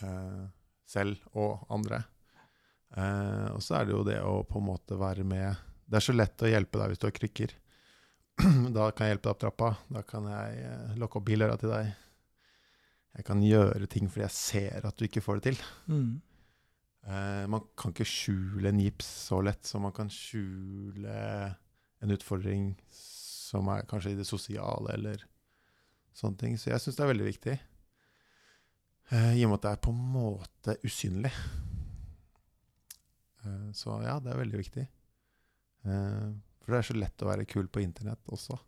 Eh, 0.00 0.44
selv 0.88 1.20
og 1.36 1.66
andre. 1.74 2.00
Eh, 2.96 3.48
og 3.52 3.60
så 3.64 3.78
er 3.78 3.88
det 3.88 3.92
jo 3.92 4.04
det 4.06 4.20
å 4.24 4.38
på 4.48 4.62
en 4.62 4.70
måte 4.70 4.96
være 4.96 5.26
med 5.28 5.52
Det 5.84 5.98
er 5.98 6.04
så 6.06 6.14
lett 6.14 6.40
å 6.40 6.48
hjelpe 6.48 6.80
deg 6.80 6.92
hvis 6.92 7.00
du 7.02 7.06
har 7.08 7.16
krykker. 7.18 7.52
da 8.76 8.88
kan 8.92 9.04
jeg 9.04 9.16
hjelpe 9.16 9.28
deg 9.28 9.34
opp 9.34 9.42
trappa. 9.44 9.70
Da 9.92 10.04
kan 10.08 10.28
jeg 10.32 10.62
eh, 10.64 10.96
lokke 11.00 11.20
opp 11.20 11.28
bildøra 11.28 11.58
til 11.60 11.74
deg. 11.74 11.92
Jeg 13.18 13.26
kan 13.26 13.40
gjøre 13.42 13.88
ting 13.90 14.08
fordi 14.08 14.24
jeg 14.26 14.36
ser 14.36 14.88
at 14.88 14.96
du 14.96 15.04
ikke 15.08 15.24
får 15.24 15.40
det 15.40 15.50
til. 15.50 15.62
Mm. 15.90 16.10
Eh, 17.06 17.44
man 17.50 17.62
kan 17.78 17.92
ikke 17.94 18.08
skjule 18.08 18.68
en 18.72 18.80
gips 18.82 19.06
så 19.28 19.40
lett 19.44 19.66
som 19.66 19.84
man 19.86 19.94
kan 19.96 20.10
skjule 20.12 21.14
en 22.02 22.14
utfordring 22.14 22.72
som 22.94 23.68
er 23.72 23.86
kanskje 23.88 24.12
i 24.12 24.18
det 24.18 24.26
sosiale 24.28 24.92
eller 24.94 25.24
sånne 26.16 26.38
ting. 26.40 26.58
Så 26.58 26.72
jeg 26.72 26.82
syns 26.82 26.98
det 26.98 27.04
er 27.06 27.12
veldig 27.12 27.28
viktig. 27.28 27.56
Eh, 29.10 29.32
I 29.40 29.44
og 29.46 29.52
med 29.52 29.60
at 29.60 29.64
det 29.66 29.72
er 29.72 29.84
på 29.86 29.94
en 29.94 30.04
måte 30.12 30.76
usynlig. 30.84 31.32
Eh, 33.44 33.70
så 33.72 34.00
ja, 34.04 34.18
det 34.20 34.34
er 34.34 34.42
veldig 34.42 34.60
viktig. 34.60 34.84
Eh, 35.88 36.28
For 36.64 36.74
det 36.74 36.82
er 36.82 36.88
så 36.90 36.98
lett 36.98 37.24
å 37.24 37.30
være 37.30 37.48
kul 37.48 37.70
på 37.72 37.80
internett 37.80 38.28
også. 38.28 38.58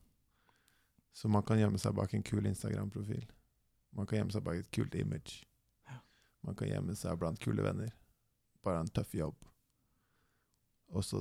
Så 1.12 1.28
man 1.28 1.44
kan 1.44 1.58
gjemme 1.60 1.78
seg 1.82 1.92
bak 1.98 2.14
en 2.14 2.24
kul 2.24 2.46
Instagram-profil. 2.48 3.26
Man 3.92 4.06
kan 4.06 4.20
gjemme 4.20 4.32
seg 4.32 4.44
bak 4.46 4.60
et 4.62 4.70
kult 4.72 4.94
image. 4.96 5.42
Man 6.46 6.56
kan 6.56 6.70
gjemme 6.70 6.94
seg 6.96 7.18
blant 7.20 7.40
kule 7.42 7.60
venner. 7.66 7.90
Bare 8.66 8.82
en 8.84 8.90
tøff 8.92 9.14
jobb. 9.16 9.36
Og 10.94 11.04
så 11.06 11.20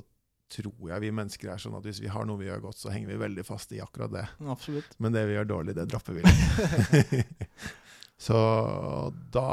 tror 0.50 0.88
jeg 0.90 1.02
vi 1.04 1.12
mennesker 1.14 1.52
er 1.52 1.60
sånn 1.62 1.76
at 1.78 1.84
hvis 1.86 2.00
vi 2.02 2.10
har 2.10 2.24
noe 2.26 2.40
vi 2.40 2.48
gjør 2.48 2.64
godt, 2.64 2.80
så 2.80 2.90
henger 2.90 3.12
vi 3.12 3.20
veldig 3.22 3.44
fast 3.46 3.70
i 3.76 3.78
akkurat 3.82 4.10
det. 4.12 4.24
Absolutt. 4.50 4.96
Men 4.98 5.14
det 5.14 5.22
vi 5.30 5.36
gjør 5.36 5.46
dårlig, 5.52 5.76
det 5.78 5.86
dropper 5.92 6.18
vi 6.18 7.20
så 8.26 8.40
da 9.32 9.44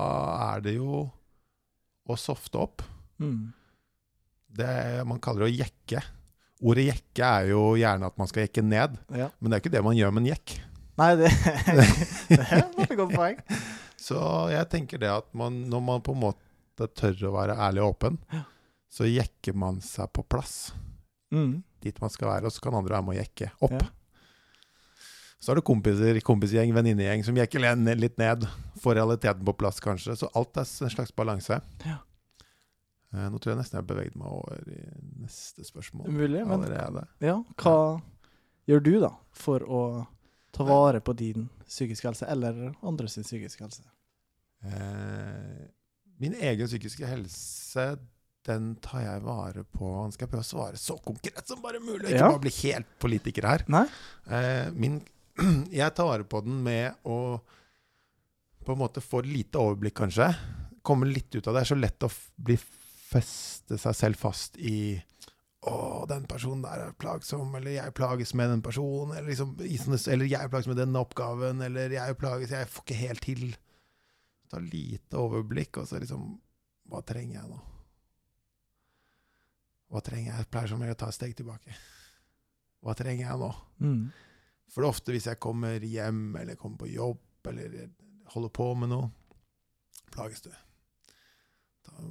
er 0.56 0.64
det 0.66 0.74
jo 0.80 1.04
å 2.08 2.18
softe 2.20 2.60
opp. 2.60 2.82
Mm. 3.22 3.54
Det 4.58 4.74
man 5.08 5.22
kaller 5.24 5.46
det 5.46 5.52
å 5.52 5.58
jekke. 5.62 6.02
Ordet 6.66 6.88
jekke 6.88 7.30
er 7.44 7.52
jo 7.52 7.62
gjerne 7.78 8.10
at 8.10 8.18
man 8.18 8.30
skal 8.32 8.48
jekke 8.48 8.64
ned, 8.66 8.98
Ja. 9.14 9.30
men 9.38 9.52
det 9.52 9.58
er 9.60 9.64
ikke 9.64 9.76
det 9.78 9.84
man 9.86 9.98
gjør 10.00 10.16
med 10.16 10.26
en 10.26 10.32
jekk. 10.34 10.56
Nei, 10.98 11.12
det, 11.20 11.30
det 12.34 12.42
er 12.42 12.64
et 12.66 12.96
godt 12.98 13.14
poeng. 13.14 13.38
Så 14.08 14.18
jeg 14.50 14.66
tenker 14.72 15.02
det 15.02 15.10
at 15.14 15.28
man, 15.38 15.62
når 15.70 15.82
man 15.84 16.02
på 16.06 16.14
en 16.18 16.22
måte 16.26 16.47
tør 16.86 17.16
å 17.28 17.34
være 17.34 17.58
ærlig 17.58 17.82
og 17.82 17.96
åpen, 17.96 18.18
Ja. 18.32 18.44
så 18.90 19.04
jekker 19.10 19.56
man 19.56 19.80
seg 19.82 20.12
på 20.14 20.24
plass 20.30 20.74
Mm. 21.32 21.64
dit 21.82 22.00
man 22.00 22.10
skal 22.10 22.28
være, 22.30 22.46
og 22.46 22.52
så 22.52 22.62
kan 22.62 22.74
andre 22.76 22.94
være 22.96 23.04
med 23.06 23.18
å 23.18 23.22
jekke 23.26 23.52
opp. 23.62 23.72
Ja. 23.82 23.88
Så 25.40 25.52
er 25.52 25.56
det 25.56 25.64
kompiser, 25.66 26.20
kompisgjeng, 26.22 26.72
venninnegjeng 26.74 27.24
som 27.26 27.36
jekker 27.36 27.60
litt 27.96 28.18
ned. 28.18 28.48
Får 28.80 28.96
realiteten 28.96 29.44
på 29.46 29.54
plass, 29.58 29.80
kanskje. 29.80 30.16
Så 30.18 30.30
alt 30.36 30.56
er 30.58 30.62
en 30.62 30.90
slags 30.90 31.12
balanse. 31.12 31.62
Ja. 31.86 31.98
Eh, 33.14 33.30
Nå 33.30 33.40
tror 33.40 33.54
jeg 33.54 33.58
nesten 33.58 33.78
jeg 33.80 33.88
beveget 33.88 34.16
meg 34.16 34.28
over 34.28 34.64
i 34.68 34.82
neste 35.22 35.64
spørsmål 35.64 36.08
Mulig, 36.10 36.46
men 36.46 36.60
allerede. 36.64 37.08
ja, 37.22 37.42
hva 37.56 38.02
gjør 38.68 38.84
du 38.84 39.00
da 39.00 39.12
for 39.32 39.60
å 39.60 40.08
ta 40.52 40.64
vare 40.64 41.00
på 41.02 41.16
din 41.16 41.50
psykiske 41.66 42.04
helse, 42.04 42.28
eller 42.28 42.76
andre 42.84 43.08
sin 43.08 43.24
psykiske 43.24 43.60
helse? 43.62 43.84
Eh, 44.66 45.68
min 46.20 46.34
egen 46.40 46.68
psykiske 46.70 47.06
helse, 47.08 47.88
den 48.48 48.76
tar 48.82 49.02
jeg 49.04 49.24
vare 49.26 49.64
på. 49.76 49.90
Nå 50.08 50.14
skal 50.16 50.26
jeg 50.28 50.32
prøve 50.32 50.46
å 50.46 50.48
svare 50.48 50.80
så 50.80 50.96
konkret 51.04 51.48
som 51.50 51.60
bare 51.62 51.82
mulig, 51.84 52.08
ikke 52.10 52.22
Ja. 52.22 52.30
bare 52.32 52.44
bli 52.46 52.54
helt 52.62 52.88
politiker 53.04 53.48
her. 53.50 53.66
Eh, 54.32 54.72
min, 54.72 55.02
jeg 55.72 55.94
tar 55.98 56.08
vare 56.08 56.24
på 56.24 56.42
den 56.46 56.62
med 56.64 56.96
å 57.06 57.42
på 58.68 58.74
en 58.76 58.80
måte 58.82 59.00
få 59.04 59.22
lite 59.24 59.60
overblikk, 59.60 59.96
kanskje. 60.02 60.30
Komme 60.84 61.08
litt 61.08 61.32
ut 61.36 61.46
av 61.48 61.54
det. 61.54 61.62
Det 61.62 61.66
er 61.68 61.70
så 61.76 61.78
lett 61.80 62.04
å 62.04 62.10
bli 62.44 62.58
feste 62.58 63.78
seg 63.80 63.96
selv 63.96 64.20
fast 64.20 64.58
i 64.60 64.98
å, 65.68 66.06
den 66.08 66.26
personen 66.28 66.62
der 66.64 66.82
er 66.88 66.92
plagsom, 67.00 67.54
eller 67.56 67.72
jeg 67.78 67.94
plages 67.96 68.34
med 68.38 68.50
den 68.52 68.62
personen, 68.64 69.14
eller, 69.18 69.30
liksom, 69.32 69.56
eller 70.12 70.28
jeg 70.32 70.52
plages 70.52 70.68
med 70.68 70.78
den 70.80 70.96
oppgaven, 71.00 71.62
eller 71.66 71.96
jeg 71.96 72.18
plages, 72.20 72.52
jeg 72.56 72.68
får 72.72 72.84
ikke 72.86 73.00
helt 73.02 73.24
til. 73.26 73.46
Ta 74.52 74.62
lite 74.64 75.20
overblikk, 75.20 75.82
og 75.82 75.90
så 75.90 76.00
liksom 76.02 76.30
Hva 76.88 77.02
trenger 77.04 77.42
jeg 77.42 77.50
nå? 77.52 77.58
Hva 79.92 80.02
trenger 80.04 80.32
jeg? 80.32 80.44
Jeg 80.44 80.52
pleier 80.52 80.72
som 80.72 80.84
regel 80.84 80.96
å 80.96 81.00
ta 81.00 81.10
et 81.12 81.18
steg 81.18 81.36
tilbake. 81.36 81.76
Hva 82.84 82.96
trenger 82.96 83.26
jeg 83.26 83.40
nå? 83.42 83.50
Mm. 83.84 84.02
For 84.72 84.88
ofte 84.88 85.14
hvis 85.16 85.28
jeg 85.30 85.40
kommer 85.44 85.84
hjem, 85.84 86.36
eller 86.40 86.60
kommer 86.60 86.84
på 86.84 86.92
jobb, 86.92 87.24
eller 87.48 87.78
holder 88.34 88.52
på 88.56 88.68
med 88.80 88.92
noe, 88.92 89.10
plages 90.12 90.44
du. 90.44 90.52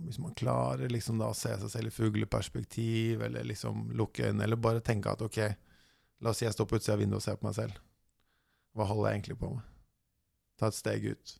Hvis 0.07 0.19
man 0.19 0.35
klarer 0.35 0.89
liksom 0.89 1.21
da 1.21 1.29
å 1.31 1.37
se 1.37 1.53
seg 1.61 1.71
selv 1.71 1.93
i 1.93 1.95
fugleperspektiv, 1.95 3.23
eller 3.23 3.45
liksom 3.47 3.91
lukke 3.97 4.31
øynene, 4.31 4.47
eller 4.49 4.61
bare 4.61 4.85
tenke 4.85 5.13
at 5.13 5.23
ok, 5.23 5.41
la 6.25 6.33
oss 6.33 6.41
si 6.41 6.47
jeg 6.47 6.57
står 6.57 6.69
på 6.71 6.81
utsida 6.81 6.97
av 6.97 7.03
vinduet 7.05 7.21
og 7.21 7.27
ser 7.27 7.37
på 7.41 7.47
meg 7.47 7.59
selv. 7.59 7.77
Hva 8.77 8.89
holder 8.89 9.11
jeg 9.11 9.21
egentlig 9.21 9.39
på 9.45 9.53
med? 9.53 9.69
Ta 10.57 10.73
et 10.73 10.79
steg 10.79 11.05
ut. 11.13 11.37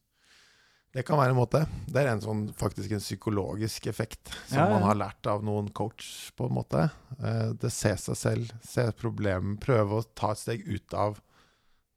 Det 0.97 1.03
kan 1.05 1.19
være 1.21 1.35
en 1.35 1.37
måte. 1.37 1.61
Det 1.93 2.01
er 2.01 2.09
en 2.09 2.23
sånn, 2.25 2.39
faktisk 2.57 2.95
en 2.97 3.03
psykologisk 3.03 3.85
effekt 3.91 4.31
som 4.47 4.63
Ja, 4.63 4.65
ja. 4.65 4.71
man 4.73 4.85
har 4.87 4.97
lært 4.97 5.27
av 5.29 5.43
noen 5.45 5.67
coach, 5.77 6.31
på 6.33 6.47
en 6.49 6.55
måte. 6.57 6.87
Eh, 7.21 7.51
det 7.61 7.69
se 7.75 7.93
seg 8.01 8.17
selv, 8.17 8.55
se 8.65 8.87
problemet, 8.97 9.59
prøve 9.61 9.99
å 9.99 10.07
ta 10.17 10.31
et 10.33 10.41
steg 10.41 10.65
ut 10.65 10.97
av 10.97 11.19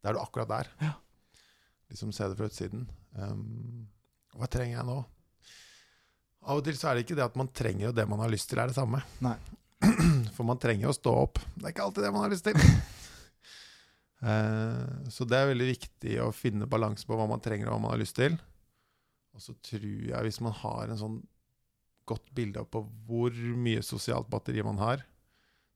der 0.03 0.17
du 0.17 0.19
akkurat 0.19 0.51
er. 0.57 0.71
Ja. 0.83 0.91
Liksom 1.93 2.11
se 2.11 2.27
det 2.27 2.35
fra 2.41 2.49
utsiden. 2.51 2.89
Um, 3.15 3.87
hva 4.35 4.51
trenger 4.51 4.81
jeg 4.81 4.87
nå? 4.91 4.97
Av 6.49 6.59
og 6.59 6.67
til 6.67 6.75
så 6.75 6.91
er 6.91 6.99
det 6.99 7.07
ikke 7.07 7.17
det 7.21 7.27
at 7.29 7.39
man 7.39 7.53
trenger, 7.55 7.93
og 7.93 7.95
det 7.95 8.07
man 8.11 8.19
har 8.19 8.35
lyst 8.35 8.51
til, 8.51 8.59
er 8.59 8.67
det 8.67 8.77
samme. 8.77 8.99
Nei. 9.23 9.37
For 10.35 10.43
man 10.43 10.59
trenger 10.59 10.91
å 10.91 10.99
stå 10.99 11.15
opp. 11.23 11.39
Det 11.55 11.69
er 11.69 11.77
ikke 11.77 11.87
alltid 11.87 12.03
det 12.03 12.13
man 12.17 12.27
har 12.27 12.35
lyst 12.35 12.51
til. 12.51 12.59
Eh, 14.19 14.87
så 15.15 15.23
det 15.23 15.37
er 15.37 15.45
veldig 15.47 15.67
viktig 15.69 16.17
å 16.19 16.25
finne 16.35 16.65
balanse 16.67 17.07
på 17.07 17.15
hva 17.15 17.23
man 17.29 17.39
trenger 17.39 17.69
og 17.69 17.77
hva 17.77 17.83
man 17.85 17.93
har 17.93 18.01
lyst 18.01 18.17
til. 18.17 18.33
Og 19.39 19.46
så 19.46 19.53
tror 19.63 19.88
jeg, 19.88 20.24
hvis 20.25 20.41
man 20.43 20.55
har 20.60 20.91
en 20.91 21.00
sånn 21.00 21.19
godt 22.10 22.27
bilde 22.36 22.65
på 22.67 22.81
hvor 23.08 23.36
mye 23.55 23.79
sosialt 23.86 24.27
batteri 24.27 24.65
man 24.65 24.81
har, 24.81 25.05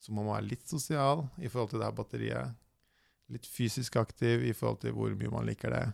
så 0.03 0.12
må 0.12 0.25
man 0.25 0.36
være 0.36 0.50
litt 0.50 0.67
sosial 0.67 1.24
i 1.39 1.48
forhold 1.48 1.72
til 1.72 1.79
det 1.79 1.88
her 1.88 1.96
batteriet. 1.96 2.58
Litt 3.32 3.48
fysisk 3.48 3.96
aktiv 4.01 4.43
i 4.43 4.51
forhold 4.58 4.82
til 4.84 4.96
hvor 4.98 5.13
mye 5.15 5.32
man 5.32 5.48
liker 5.48 5.72
det. 5.72 5.86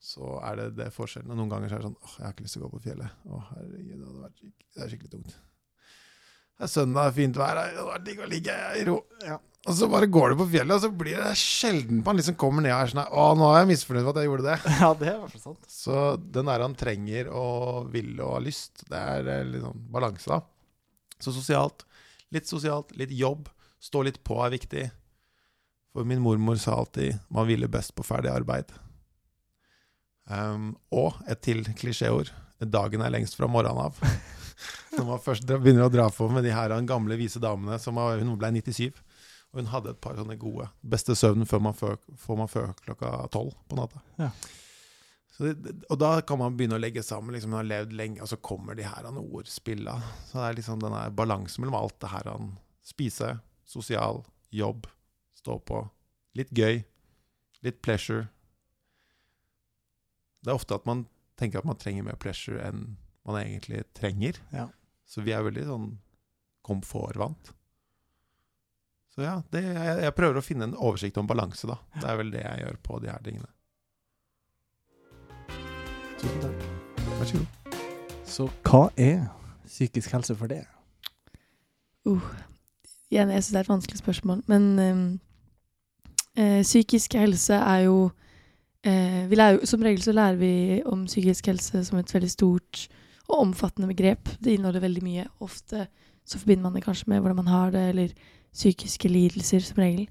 Så 0.00 0.38
er 0.40 0.62
det 0.62 0.68
det 0.78 0.86
forskjellen. 0.96 1.34
Og 1.34 1.42
noen 1.42 1.52
ganger 1.52 1.68
så 1.68 1.76
er 1.76 1.84
det 1.84 1.90
sånn 1.90 2.00
åh, 2.00 2.14
jeg 2.16 2.24
har 2.24 2.32
ikke 2.32 2.46
lyst 2.46 2.56
til 2.56 2.64
å 2.64 2.70
gå 2.70 2.72
på 2.78 2.84
fjellet. 2.86 3.20
Å, 3.28 3.42
herregud, 3.50 3.92
det 3.92 4.06
hadde 4.08 4.24
vært 4.24 4.40
skikkelig, 4.40 4.70
det 4.70 4.84
er 4.86 4.94
skikkelig 4.94 5.12
tungt. 5.12 5.36
Det 6.54 6.64
er 6.64 6.72
søndag, 6.72 7.12
fint 7.18 7.42
vær, 7.42 7.60
det 7.60 7.66
hadde 7.68 7.86
vært 7.90 8.08
digg 8.08 8.24
å 8.24 8.30
ligge 8.32 8.56
i 8.80 8.88
ro. 8.88 8.96
Ja. 9.28 9.38
Og 9.64 9.76
så 9.78 9.86
bare 9.88 10.08
går 10.12 10.32
du 10.32 10.40
på 10.42 10.46
fjellet, 10.52 10.76
og 10.76 10.82
så 10.82 10.90
blir 10.92 11.16
det 11.16 11.30
sjelden 11.40 12.02
man 12.04 12.18
liksom 12.18 12.36
kommer 12.40 12.64
ned 12.66 12.74
sånn 12.90 13.00
her, 13.00 13.12
Å, 13.16 13.30
nå 13.38 13.46
er 13.48 13.62
jeg 13.62 13.70
misfornøyd 13.70 14.02
med 14.04 14.10
at 14.12 14.20
jeg 14.20 14.28
gjorde 14.28 14.48
det. 14.50 14.56
Ja, 14.82 14.90
det 15.00 15.08
er 15.14 15.22
i 15.24 15.40
sant. 15.40 15.70
Så 15.72 16.02
den 16.36 16.50
der 16.50 16.64
han 16.66 16.76
trenger 16.76 17.30
og 17.32 17.88
vil 17.94 18.12
og 18.18 18.34
har 18.36 18.44
lyst, 18.44 18.84
det 18.90 19.00
er 19.00 19.30
eh, 19.38 19.46
litt 19.48 19.64
sånn 19.64 19.86
balanse, 19.94 20.36
da. 20.36 20.42
Så 21.24 21.32
sosialt. 21.32 21.86
Litt 22.34 22.50
sosialt, 22.50 22.92
litt 23.00 23.14
jobb. 23.16 23.48
Stå 23.80 24.04
litt 24.04 24.20
på 24.26 24.36
er 24.44 24.52
viktig. 24.52 24.84
For 25.94 26.04
min 26.08 26.20
mormor 26.20 26.58
sa 26.60 26.74
alltid 26.82 27.20
'man 27.30 27.46
hviler 27.46 27.70
best 27.70 27.94
på 27.94 28.04
ferdig 28.04 28.32
arbeid'. 28.34 28.72
Um, 30.28 30.76
og 30.90 31.20
et 31.28 31.40
til 31.44 31.64
klisjéord. 31.64 32.32
Dagen 32.60 33.00
er 33.04 33.12
lengst 33.12 33.36
fra 33.36 33.46
morgenen 33.46 33.80
av. 33.86 33.96
Når 34.96 35.06
man 35.08 35.20
først 35.20 35.46
begynner 35.46 35.86
å 35.86 35.92
dra 35.92 36.08
på 36.10 36.28
med 36.32 36.44
de 36.44 36.52
her 36.54 36.72
gamle, 36.88 37.16
vise 37.16 37.40
damene 37.40 37.78
som 37.78 37.96
Hun 37.96 38.36
ble 38.38 38.50
97, 38.60 38.92
og 39.54 39.60
hun 39.62 39.70
hadde 39.70 39.92
et 39.94 40.00
par 40.02 40.16
sånne 40.18 40.34
gode. 40.40 40.66
Beste 40.82 41.14
søvn 41.14 41.46
før 41.46 41.60
man 41.62 41.76
før, 41.78 41.94
får 42.18 42.38
man 42.40 42.48
før 42.50 42.72
klokka 42.82 43.10
tolv 43.30 43.54
på 43.70 43.78
natta. 43.78 44.00
Ja. 44.18 44.30
Det- 45.38 45.74
og 45.90 45.98
da 45.98 46.20
kan 46.22 46.38
man 46.38 46.56
begynne 46.56 46.74
å 46.76 46.82
legge 46.82 47.02
sammen. 47.02 47.32
liksom 47.34 47.50
Hun 47.54 47.60
har 47.62 47.70
levd 47.70 47.92
lenge, 47.92 48.20
og 48.22 48.28
så 48.28 48.36
kommer 48.36 48.74
de 48.76 48.82
her 48.82 49.04
han 49.04 49.16
ordspilla. 49.18 49.96
Så 50.26 50.38
det 50.38 50.44
er 50.48 50.54
liksom 50.58 50.80
den 50.82 51.14
balansen 51.14 51.62
mellom 51.64 51.78
alt 51.80 51.98
det 52.00 52.10
her 52.10 52.30
han 52.30 52.58
Spise, 52.84 53.40
sosial, 53.64 54.24
jobb, 54.52 54.86
stå 55.34 55.58
på. 55.64 55.90
Litt 56.36 56.50
gøy. 56.50 56.84
Litt 57.62 57.80
pleasure. 57.80 58.28
Det 60.44 60.50
er 60.52 60.58
ofte 60.58 60.74
at 60.74 60.84
man 60.84 61.06
tenker 61.40 61.58
at 61.58 61.64
man 61.64 61.76
trenger 61.80 62.04
mer 62.04 62.18
pleasure 62.20 62.60
enn 62.60 62.96
man 63.24 63.40
egentlig 63.40 63.84
trenger. 63.96 64.36
Ja. 64.52 64.68
Så 65.08 65.22
vi 65.24 65.32
er 65.32 65.42
veldig 65.46 65.64
sånn 65.64 65.86
komfortvant. 66.62 67.54
Så 69.14 69.22
ja, 69.22 69.34
det, 69.54 69.60
jeg, 69.62 69.98
jeg 70.02 70.14
prøver 70.16 70.40
å 70.40 70.42
finne 70.42 70.66
en 70.66 70.74
oversikt 70.74 71.18
om 71.20 71.28
balanse, 71.30 71.68
da. 71.70 71.76
Det 72.02 72.08
er 72.10 72.16
vel 72.18 72.32
det 72.34 72.40
jeg 72.42 72.64
gjør 72.64 72.80
på 72.82 72.96
de 73.04 73.12
her 73.12 73.20
tingene. 73.22 73.46
Tusen 76.18 76.40
takk. 76.42 76.64
Vær 77.20 77.30
så 77.30 77.38
god. 77.38 77.78
Så 78.26 78.48
hva 78.66 78.80
er 78.98 79.20
psykisk 79.68 80.16
helse 80.16 80.34
for 80.34 80.50
det? 80.50 80.64
Igjen, 82.04 83.30
jeg 83.30 83.44
syns 83.44 83.52
det 83.52 83.60
er 83.60 83.68
et 83.68 83.70
vanskelig 83.70 84.02
spørsmål, 84.02 84.42
men 84.50 84.66
eh, 86.34 86.60
psykisk 86.66 87.14
helse 87.20 87.54
er 87.54 87.86
jo 87.86 87.98
øh, 88.10 89.22
vi 89.30 89.38
lærer, 89.38 89.62
Som 89.64 89.86
regel 89.86 90.02
så 90.02 90.12
lærer 90.12 90.42
vi 90.42 90.82
om 90.90 91.06
psykisk 91.06 91.52
helse 91.52 91.84
som 91.86 92.02
et 92.02 92.14
veldig 92.14 92.30
stort 92.34 92.88
og 93.28 93.38
omfattende 93.46 93.88
begrep. 93.94 94.26
Det 94.42 94.58
inneholder 94.58 94.82
veldig 94.82 95.04
mye. 95.06 95.30
Ofte 95.40 95.86
så 96.26 96.40
forbinder 96.40 96.66
man 96.66 96.74
det 96.74 96.84
kanskje 96.84 97.12
med 97.12 97.20
hvordan 97.20 97.44
man 97.44 97.52
har 97.52 97.70
det, 97.70 97.88
eller 97.92 98.16
psykiske 98.54 99.10
lidelser, 99.10 99.60
som 99.66 99.82
regel. 99.82 100.06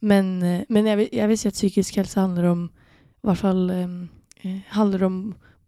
Men, 0.00 0.42
eh, 0.42 0.62
men 0.68 0.86
jeg, 0.86 0.98
vil, 1.00 1.08
jeg 1.12 1.28
vil 1.28 1.38
si 1.38 1.50
at 1.50 1.58
psykisk 1.58 2.00
helse 2.00 2.20
handler 2.20 2.50
om 2.50 2.68
i 3.20 3.28
hvert 3.28 3.42
fall 3.42 3.66
eh, 3.74 4.62
handler 4.72 5.04
om 5.04 5.18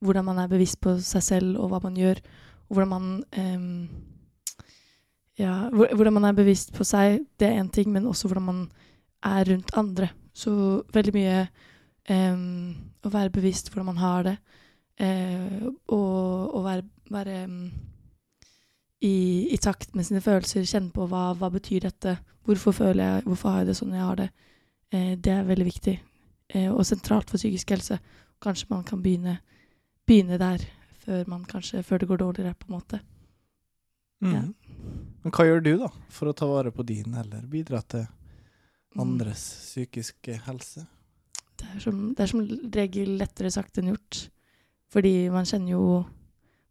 hvordan 0.03 0.25
man 0.25 0.41
er 0.43 0.49
bevisst 0.51 0.81
på 0.83 0.97
seg 1.05 1.23
selv 1.23 1.61
og 1.61 1.71
hva 1.71 1.83
man 1.85 1.99
gjør, 1.99 2.19
og 2.69 2.75
hvordan 2.75 2.91
man 2.91 3.11
ehm, 3.39 3.89
ja, 5.39 5.69
hvordan 5.71 6.17
man 6.17 6.25
er 6.29 6.37
bevisst 6.37 6.73
på 6.75 6.85
seg, 6.85 7.23
det 7.39 7.49
er 7.49 7.61
én 7.61 7.71
ting, 7.73 7.93
men 7.93 8.09
også 8.09 8.29
hvordan 8.29 8.49
man 8.49 8.65
er 9.23 9.47
rundt 9.49 9.71
andre. 9.79 10.09
Så 10.35 10.83
veldig 10.93 11.15
mye 11.15 11.37
em, 12.11 12.75
å 13.05 13.13
være 13.13 13.33
bevisst 13.35 13.71
hvordan 13.71 13.93
man 13.93 14.03
har 14.03 14.27
det, 14.27 14.37
eh, 15.01 15.63
og 15.93 16.57
å 16.59 16.65
være, 16.65 16.87
være 17.13 17.39
i, 19.03 19.49
i 19.51 19.59
takt 19.59 19.97
med 19.99 20.07
sine 20.07 20.23
følelser, 20.23 20.67
kjenne 20.69 20.93
på 20.95 21.09
hva, 21.11 21.33
hva 21.39 21.51
betyr 21.51 21.89
dette, 21.89 22.17
hvorfor 22.47 22.77
føler 22.77 23.03
jeg, 23.03 23.25
hvorfor 23.27 23.51
har 23.51 23.63
jeg 23.63 23.71
det 23.73 23.79
sånn 23.79 23.97
jeg 23.97 24.07
har 24.07 24.21
det. 24.21 24.29
Eh, 24.95 25.13
det 25.19 25.33
er 25.35 25.49
veldig 25.49 25.67
viktig 25.67 25.97
eh, 26.55 26.69
og 26.71 26.85
sentralt 26.87 27.31
for 27.33 27.43
psykisk 27.43 27.75
helse. 27.75 27.99
Kanskje 28.43 28.71
man 28.71 28.87
kan 28.87 29.03
begynne, 29.03 29.41
begynne 30.07 30.39
der 30.39 30.65
før, 31.03 31.27
man 31.31 31.45
kanskje, 31.49 31.83
før 31.87 32.03
det 32.03 32.11
går 32.13 32.23
dårligere, 32.23 32.55
på 32.59 32.71
en 32.71 32.77
måte. 32.79 33.03
Mm. 34.23 34.35
Ja. 34.35 34.43
Men 35.23 35.35
hva 35.35 35.47
gjør 35.47 35.63
du 35.63 35.73
da 35.83 35.91
for 36.11 36.31
å 36.31 36.37
ta 36.39 36.47
vare 36.47 36.71
på 36.75 36.87
din, 36.87 37.15
eller 37.19 37.43
bidra 37.51 37.83
til 37.83 38.07
Mm. 38.93 39.01
andres 39.01 39.43
psykiske 39.73 40.37
helse? 40.47 40.87
Det 41.57 41.69
er, 41.75 41.79
som, 41.81 42.01
det 42.15 42.25
er 42.25 42.31
som 42.31 42.43
regel 42.75 43.15
lettere 43.21 43.53
sagt 43.53 43.79
enn 43.79 43.93
gjort. 43.93 44.27
Fordi 44.93 45.31
man 45.33 45.47
kjenner 45.49 45.73
jo 45.73 45.85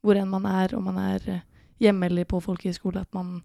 hvor 0.02 0.18
enn 0.18 0.30
man 0.30 0.46
er, 0.50 0.76
om 0.78 0.86
man 0.86 1.00
er 1.02 1.26
eh, 1.30 1.48
hjemme 1.82 2.08
eller 2.08 2.28
på 2.30 2.42
folkehøyskole, 2.44 3.02
at, 3.02 3.14
man, 3.18 3.40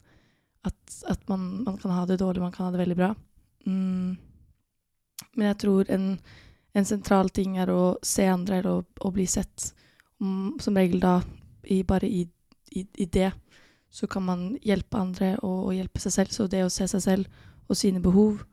at, 0.67 0.99
at 1.09 1.23
man, 1.31 1.47
man 1.65 1.79
kan 1.81 1.95
ha 1.97 2.05
det 2.09 2.21
dårlig, 2.21 2.43
man 2.45 2.53
kan 2.53 2.69
ha 2.69 2.75
det 2.75 2.83
veldig 2.83 2.99
bra. 2.99 3.15
Mm. 3.67 4.17
Men 5.37 5.49
jeg 5.51 5.59
tror 5.65 5.91
en, 5.93 6.11
en 6.77 6.89
sentral 6.89 7.33
ting 7.35 7.57
er 7.61 7.73
å 7.73 7.97
se 8.05 8.27
andre 8.29 8.61
eller 8.61 8.79
å, 8.81 8.85
å 9.09 9.13
bli 9.15 9.27
sett. 9.31 9.73
Om, 10.21 10.57
som 10.61 10.77
regel 10.77 11.01
da 11.01 11.19
i, 11.65 11.83
bare 11.85 12.09
i, 12.09 12.23
i, 12.73 12.87
i 12.97 13.09
det 13.13 13.33
så 13.91 14.07
kan 14.07 14.25
man 14.25 14.47
hjelpe 14.65 14.99
andre 15.01 15.35
og, 15.41 15.71
og 15.71 15.75
hjelpe 15.77 16.03
seg 16.03 16.13
selv. 16.13 16.37
Så 16.37 16.49
det 16.53 16.65
å 16.67 16.73
se 16.73 16.89
seg 16.91 17.05
selv 17.05 17.43
og 17.67 17.79
sine 17.79 18.03
behov, 18.05 18.45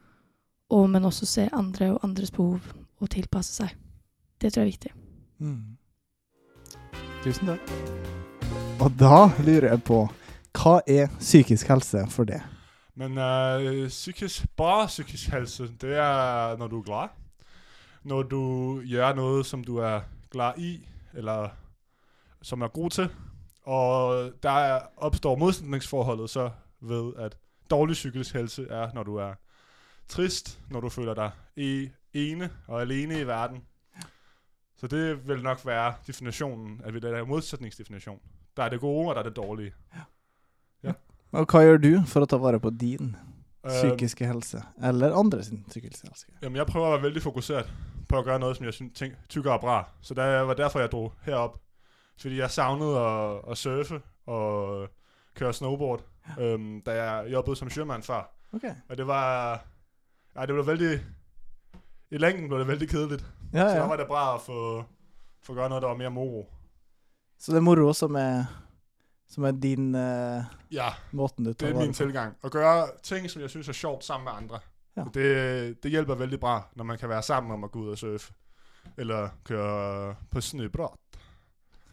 og, 0.74 0.90
men 0.90 1.06
også 1.06 1.28
se 1.30 1.48
andre 1.54 1.92
og 1.94 2.04
andres 2.08 2.32
behov 2.34 2.72
og 3.04 3.12
tilpasse 3.14 3.60
seg. 3.62 3.76
Det 4.40 4.54
tror 4.54 4.64
jeg 4.64 4.68
er 4.68 4.74
viktig. 4.74 4.94
Mm. 5.44 5.78
Tusen 7.24 7.54
takk. 7.54 8.23
Og 8.84 8.92
da 9.00 9.30
lurer 9.40 9.70
jeg 9.70 9.80
på 9.88 9.98
hva 10.60 10.72
er 10.92 11.06
psykisk 11.20 11.70
helse 11.72 12.02
for 12.12 12.28
det? 12.28 12.42
Men 13.00 13.16
uh, 13.16 13.88
psykisk, 13.88 14.44
bra 14.58 14.86
psykisk 14.86 15.30
helse, 15.32 15.70
det 15.82 15.94
er 15.96 16.58
når 16.58 16.68
du 16.68 16.78
er 16.80 16.84
glad. 16.84 17.14
Når 18.04 18.24
du 18.24 18.42
gjør 18.84 19.16
noe 19.16 19.46
som 19.48 19.64
du 19.64 19.78
er 19.78 20.04
glad 20.32 20.60
i, 20.60 20.74
eller 21.14 21.56
som 22.42 22.62
er 22.62 22.68
god 22.68 22.90
til. 22.90 23.08
Og 23.64 24.34
der 24.44 24.80
oppstår 24.98 25.40
motsetningsforholdet 25.40 26.30
så 26.30 26.50
ved 26.82 27.14
at 27.18 27.38
dårlig 27.70 27.94
psykisk 27.94 28.36
helse 28.36 28.68
er 28.70 28.92
når 28.94 29.04
du 29.04 29.16
er 29.16 29.34
trist, 30.08 30.60
når 30.70 30.82
du 30.82 30.90
føler 30.90 31.14
deg 31.14 31.32
i, 31.56 31.90
ene 32.14 32.52
og 32.68 32.82
alene 32.82 33.20
i 33.20 33.28
verden. 33.28 33.64
Så 34.76 34.88
det 34.88 35.28
vil 35.28 35.44
nok 35.44 35.66
være 35.66 35.94
definisjonen, 36.08 36.82
at 36.84 36.94
det 36.94 37.14
er 37.16 37.24
motsetningsdefinisjon. 37.26 38.20
Der 38.58 38.64
er 38.64 38.70
det 38.70 38.80
gode, 38.82 39.10
og 39.10 39.16
der 39.16 39.22
er 39.22 39.30
det 39.30 39.36
dårlige. 39.36 39.74
Og 41.34 41.48
hva 41.50 41.64
gjør 41.66 41.80
du 41.82 41.94
for 42.06 42.22
å 42.22 42.30
ta 42.30 42.38
vare 42.38 42.60
på 42.62 42.70
din 42.70 43.16
Øh, 43.64 43.72
psykiske 43.72 44.26
helse, 44.28 44.60
eller 44.84 45.16
andre 45.16 45.44
sin 45.44 45.64
psykiske 45.70 46.08
helse? 46.08 46.26
Jamen, 46.44 46.58
jeg 46.60 46.68
prøver 46.68 46.88
å 46.88 46.92
være 46.92 47.06
veldig 47.08 47.22
fokusert 47.24 47.70
på 48.10 48.18
å 48.20 48.24
gjøre 48.26 48.40
noe 48.44 48.56
som 48.58 48.66
jeg 48.68 49.14
tykker 49.32 49.54
er 49.54 49.62
bra. 49.64 49.78
Så 50.02 50.14
det 50.14 50.26
var 50.48 50.60
derfor 50.60 50.84
jeg 50.84 50.92
dro 50.92 51.06
herop. 51.24 51.56
Fordi 52.20 52.38
jeg 52.38 52.52
savnet 52.52 52.92
å, 53.00 53.06
å 53.48 53.56
surfe 53.56 54.02
og 54.28 54.90
køre 55.40 55.54
snowboard, 55.58 56.04
øhm, 56.38 56.82
da 56.86 56.98
jeg 57.00 57.32
jobbet 57.34 57.58
som 57.58 57.72
sjømann 57.74 58.04
før. 58.06 58.28
Okay. 58.54 58.76
Og 58.90 58.98
det 58.98 59.08
var 59.08 59.64
Ja, 60.36 60.46
det 60.46 60.54
ble 60.54 60.66
veldig 60.66 60.94
I 62.12 62.18
lengden 62.18 62.50
ble 62.50 62.60
det 62.62 62.68
veldig 62.68 62.90
kjedelig. 62.90 63.26
Ja, 63.54 63.70
Så 63.70 63.80
da 63.80 63.88
var 63.88 63.98
det 63.98 64.08
bra 64.08 64.36
å 64.36 64.42
få, 64.42 64.60
få 65.42 65.56
gjøre 65.56 65.70
noe 65.72 65.82
der 65.82 65.88
var 65.88 65.98
mer 65.98 66.14
moro. 66.14 66.46
Så 67.44 67.52
det 67.52 67.60
er 67.60 67.64
moro 67.66 67.90
som 67.92 68.16
er, 68.16 68.46
som 69.28 69.44
er 69.44 69.58
din 69.60 69.90
uh, 69.96 70.46
Ja, 70.72 70.94
måten 71.12 71.44
du 71.44 71.52
det 71.52 71.74
er 71.74 71.76
min 71.76 71.92
tilgang. 71.92 72.38
Å 72.40 72.48
gjøre 72.48 72.86
ting 73.04 73.28
som 73.28 73.42
jeg 73.44 73.52
syns 73.52 73.68
er 73.68 73.76
sjovt 73.76 74.06
sammen 74.08 74.30
med 74.30 74.38
andre. 74.46 74.60
Ja. 74.96 75.04
Det, 75.12 75.26
det 75.84 75.92
hjelper 75.92 76.22
veldig 76.22 76.40
bra 76.40 76.54
når 76.80 76.88
man 76.88 77.02
kan 77.02 77.12
være 77.12 77.26
sammen 77.28 77.52
om 77.58 77.66
å 77.68 77.70
gå 77.74 77.84
ut 77.84 77.98
og 77.98 78.00
surfe. 78.00 78.32
Eller 78.96 79.34
kjøre 79.44 80.14
på 80.32 80.44
snøbrett. 80.48 81.20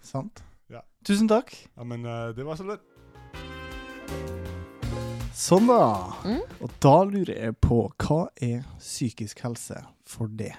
Sant? 0.07 0.45
Ja. 0.71 0.85
Tusen 1.07 1.27
takk. 1.31 1.51
Ja, 1.75 1.83
men 1.83 2.07
uh, 2.07 2.31
det 2.37 2.47
var 2.47 2.61
så 2.61 2.69
lett. 2.71 2.87
Sånn, 5.35 5.67
da. 5.67 5.83
Mm. 6.31 6.47
Og 6.63 6.79
da 6.79 6.95
lurer 7.11 7.35
jeg 7.35 7.59
på 7.59 7.81
hva 8.05 8.21
er 8.39 8.63
psykisk 8.79 9.43
helse 9.49 9.83
for 10.07 10.31
det? 10.31 10.53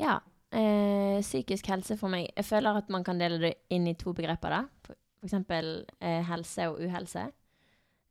Ja. 0.00 0.22
Eh, 0.56 1.20
psykisk 1.20 1.66
helse 1.68 1.98
for 2.00 2.08
meg 2.08 2.30
Jeg 2.30 2.46
føler 2.48 2.78
at 2.78 2.88
man 2.92 3.04
kan 3.04 3.18
dele 3.20 3.38
det 3.42 3.54
inn 3.70 3.86
i 3.86 3.96
to 3.98 4.14
begreper. 4.16 4.50
da. 4.50 4.94
Eksempel 5.24 5.84
eh, 6.00 6.22
helse 6.24 6.68
og 6.70 6.80
uhelse. 6.80 7.26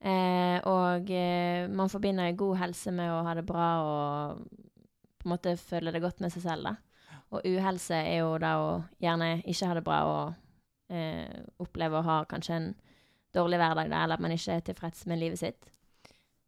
Eh, 0.05 0.59
og 0.69 1.09
eh, 1.09 1.65
man 1.69 1.89
forbinder 1.89 2.35
god 2.37 2.57
helse 2.57 2.91
med 2.91 3.09
å 3.09 3.23
ha 3.25 3.33
det 3.33 3.45
bra 3.45 3.69
og 3.81 4.43
på 5.17 5.25
en 5.25 5.33
måte 5.33 5.55
føle 5.57 5.91
det 5.91 6.03
godt 6.03 6.21
med 6.21 6.33
seg 6.33 6.45
selv. 6.45 6.69
da. 6.69 6.75
Og 7.33 7.41
uhelse 7.45 7.95
er 7.95 8.19
jo 8.19 8.37
da 8.37 8.55
å 8.61 8.71
gjerne 9.01 9.41
ikke 9.43 9.69
ha 9.69 9.73
det 9.73 9.85
bra 9.85 9.99
og 10.05 10.93
eh, 10.93 11.41
oppleve 11.57 11.97
å 11.97 12.05
ha 12.05 12.23
kanskje 12.29 12.59
en 12.59 12.73
dårlig 13.33 13.57
hverdag, 13.59 13.89
da, 13.89 14.03
eller 14.03 14.19
at 14.19 14.23
man 14.23 14.31
ikke 14.35 14.59
er 14.59 14.67
tilfreds 14.69 15.05
med 15.09 15.19
livet 15.19 15.41
sitt. 15.41 15.71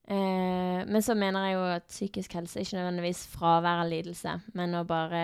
Eh, 0.07 0.85
men 0.87 1.01
så 1.03 1.17
mener 1.17 1.47
jeg 1.47 1.57
jo 1.57 1.63
at 1.73 1.87
psykisk 1.89 2.37
helse 2.37 2.61
ikke 2.61 2.77
nødvendigvis 2.77 3.25
fravær 3.33 3.81
av 3.81 3.89
lidelse, 3.91 4.37
men 4.55 4.77
å 4.77 4.85
bare 4.87 5.23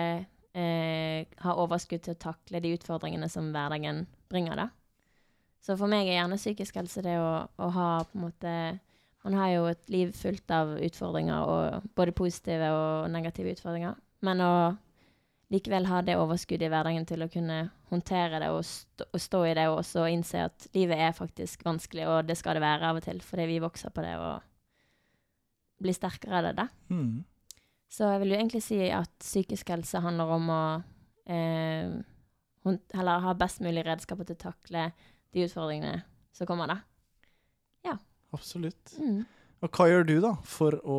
eh, 0.54 1.26
ha 1.44 1.56
overskudd 1.60 2.04
til 2.06 2.16
å 2.16 2.22
takle 2.28 2.62
de 2.62 2.72
utfordringene 2.76 3.28
som 3.32 3.50
hverdagen 3.54 4.04
bringer, 4.32 4.58
da. 4.58 4.68
Så 5.64 5.78
for 5.80 5.88
meg 5.88 6.08
er 6.08 6.18
gjerne 6.18 6.40
psykisk 6.40 6.76
helse 6.76 7.02
det 7.04 7.14
å, 7.16 7.46
å 7.48 7.68
ha 7.72 7.90
på 8.04 8.18
en 8.18 8.26
måte 8.26 8.56
Man 9.24 9.38
har 9.38 9.54
jo 9.54 9.68
et 9.70 9.86
liv 9.88 10.10
fullt 10.12 10.52
av 10.52 10.74
utfordringer, 10.84 11.46
og 11.48 11.86
både 11.96 12.12
positive 12.12 12.66
og 12.68 13.06
negative 13.08 13.54
utfordringer. 13.54 13.94
Men 14.20 14.42
å 14.44 14.54
likevel 15.48 15.86
ha 15.88 16.02
det 16.04 16.18
overskuddet 16.20 16.66
i 16.66 16.68
hverdagen 16.68 17.06
til 17.08 17.24
å 17.24 17.30
kunne 17.32 17.70
håndtere 17.88 18.42
det 18.42 18.50
og, 18.52 18.60
stå, 18.68 19.06
og 19.08 19.22
stå 19.24 19.40
i 19.48 19.54
det, 19.56 19.64
og 19.70 19.78
også 19.80 20.04
innse 20.12 20.44
at 20.50 20.66
livet 20.76 21.00
er 21.06 21.16
faktisk 21.16 21.64
vanskelig, 21.64 22.04
og 22.04 22.28
det 22.28 22.36
skal 22.36 22.58
det 22.58 22.66
være 22.66 22.90
av 22.90 23.00
og 23.00 23.06
til, 23.06 23.22
fordi 23.24 23.48
vi 23.48 23.62
vokser 23.64 23.94
på 23.96 24.04
det 24.04 24.12
og 24.20 24.44
blir 25.84 25.96
sterkere 25.96 26.42
av 26.42 26.48
det. 26.50 26.54
da. 26.60 26.68
Mm. 26.92 27.24
Så 27.94 28.08
jeg 28.10 28.22
vil 28.24 28.34
jo 28.34 28.38
egentlig 28.40 28.62
si 28.64 28.80
at 28.90 29.12
psykisk 29.22 29.70
helse 29.70 30.00
handler 30.02 30.32
om 30.34 30.48
å 30.50 30.62
eh, 31.30 31.92
ha 32.64 33.34
best 33.38 33.62
mulig 33.62 33.84
redskaper 33.86 34.26
til 34.26 34.38
å 34.38 34.44
takle 34.48 34.88
de 35.34 35.44
utfordringene 35.46 36.00
som 36.34 36.48
kommer, 36.48 36.72
da. 36.72 36.80
Ja. 37.86 37.94
Absolutt. 38.34 38.96
Mm. 38.98 39.22
Og 39.62 39.78
hva 39.78 39.86
gjør 39.90 40.08
du, 40.08 40.16
da, 40.24 40.32
for 40.48 40.80
å 40.82 40.98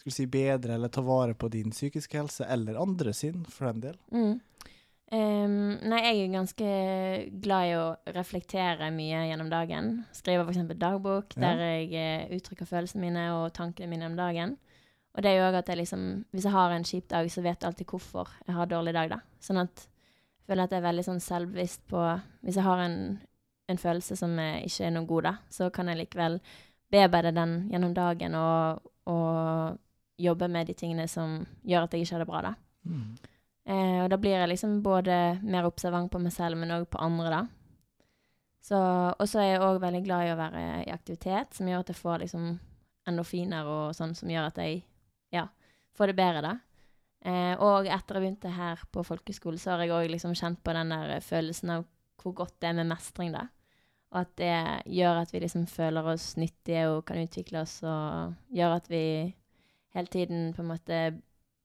skulle 0.00 0.16
si, 0.16 0.26
bedre 0.30 0.74
eller 0.74 0.90
ta 0.92 1.04
vare 1.06 1.36
på 1.38 1.48
din 1.52 1.70
psykiske 1.72 2.18
helse, 2.18 2.48
eller 2.50 2.80
andre 2.82 3.14
sin, 3.16 3.44
for 3.46 3.70
den 3.70 3.84
del? 3.86 4.00
Mm. 4.10 4.34
Um, 5.14 5.56
nei, 5.86 6.00
jeg 6.02 6.20
er 6.24 6.32
ganske 6.32 6.68
glad 7.44 7.68
i 7.70 7.74
å 7.78 7.86
reflektere 8.16 8.90
mye 8.90 9.26
gjennom 9.28 9.52
dagen. 9.52 9.92
Skriver 10.16 10.48
f.eks. 10.48 10.74
dagbok, 10.80 11.36
Ja. 11.38 11.52
der 11.52 11.62
jeg 11.68 11.92
eh, 11.94 12.34
uttrykker 12.34 12.66
følelsene 12.66 13.04
mine 13.06 13.28
og 13.36 13.52
tankene 13.54 13.92
mine 13.92 14.10
om 14.10 14.18
dagen. 14.18 14.56
Og 15.14 15.22
det 15.22 15.34
gjør 15.36 15.60
at 15.60 15.68
jeg 15.70 15.78
liksom 15.78 16.06
Hvis 16.34 16.46
jeg 16.48 16.52
har 16.52 16.72
en 16.74 16.86
kjip 16.86 17.08
dag, 17.10 17.30
så 17.30 17.42
vet 17.42 17.60
jeg 17.60 17.68
alltid 17.68 17.90
hvorfor 17.90 18.30
jeg 18.46 18.54
har 18.56 18.66
en 18.66 18.72
dårlig 18.72 18.94
dag, 18.96 19.12
da. 19.14 19.20
Sånn 19.40 19.62
at 19.62 19.84
jeg 19.84 20.50
føler 20.50 20.66
at 20.66 20.74
jeg 20.74 20.82
er 20.82 20.88
veldig 20.88 21.04
sånn 21.06 21.22
selvbevisst 21.24 21.86
på 21.90 22.02
Hvis 22.42 22.58
jeg 22.58 22.66
har 22.66 22.82
en, 22.84 22.98
en 23.70 23.80
følelse 23.80 24.18
som 24.18 24.34
ikke 24.38 24.88
er 24.88 24.94
noe 24.96 25.08
god, 25.08 25.28
da, 25.30 25.34
så 25.50 25.70
kan 25.74 25.88
jeg 25.88 26.02
likevel 26.02 26.40
bearbeide 26.92 27.32
den 27.34 27.54
gjennom 27.72 27.94
dagen 27.96 28.34
og, 28.38 28.90
og 29.10 29.78
jobbe 30.20 30.48
med 30.48 30.68
de 30.68 30.76
tingene 30.78 31.06
som 31.10 31.40
gjør 31.66 31.86
at 31.86 31.94
jeg 31.94 32.04
ikke 32.04 32.14
har 32.14 32.22
det 32.22 32.28
bra, 32.28 32.42
da. 32.44 32.52
Mm. 32.84 33.06
Eh, 33.64 33.98
og 34.04 34.10
da 34.12 34.18
blir 34.20 34.36
jeg 34.36 34.50
liksom 34.52 34.76
både 34.84 35.16
mer 35.42 35.66
observant 35.66 36.12
på 36.12 36.20
meg 36.22 36.34
selv, 36.34 36.58
men 36.60 36.74
òg 36.76 36.86
på 36.92 37.00
andre, 37.02 37.32
da. 37.32 37.42
Så, 38.64 38.78
og 38.78 39.26
så 39.28 39.42
er 39.42 39.48
jeg 39.50 39.64
òg 39.64 39.80
veldig 39.82 40.02
glad 40.06 40.26
i 40.26 40.32
å 40.32 40.38
være 40.38 40.64
i 40.86 40.92
aktivitet, 40.92 41.56
som 41.56 41.68
gjør 41.68 41.82
at 41.82 41.90
jeg 41.92 42.00
får 42.00 42.22
liksom 42.22 42.46
endorfiner 43.08 43.68
og 43.68 43.96
sånn, 43.96 44.14
som 44.16 44.30
gjør 44.30 44.48
at 44.48 44.60
jeg 44.62 44.84
får 45.96 46.12
det 46.12 46.16
bedre, 46.18 46.44
da. 46.44 46.54
Eh, 47.24 47.54
og 47.56 47.88
etter 47.88 48.18
jeg 48.18 48.24
begynte 48.24 48.52
her 48.52 48.82
på 48.92 49.04
folkeskole, 49.06 49.58
så 49.60 49.74
har 49.74 49.84
jeg 49.84 49.94
òg 49.96 50.10
liksom 50.12 50.34
kjent 50.36 50.60
på 50.64 50.74
den 50.76 50.92
der 50.92 51.20
følelsen 51.24 51.76
av 51.78 51.86
hvor 52.20 52.34
godt 52.36 52.58
det 52.62 52.70
er 52.70 52.78
med 52.80 52.90
mestring, 52.90 53.32
da. 53.34 53.46
Og 54.14 54.20
at 54.22 54.34
det 54.38 54.56
gjør 54.94 55.22
at 55.24 55.32
vi 55.34 55.40
liksom 55.42 55.64
føler 55.66 56.06
oss 56.14 56.34
nyttige 56.38 56.84
og 56.92 57.04
kan 57.08 57.22
utvikle 57.22 57.64
oss, 57.64 57.80
og 57.82 58.34
gjør 58.54 58.76
at 58.76 58.90
vi 58.92 59.04
hele 59.94 60.10
tiden 60.10 60.52
på 60.54 60.62
en 60.62 60.70
måte 60.70 61.00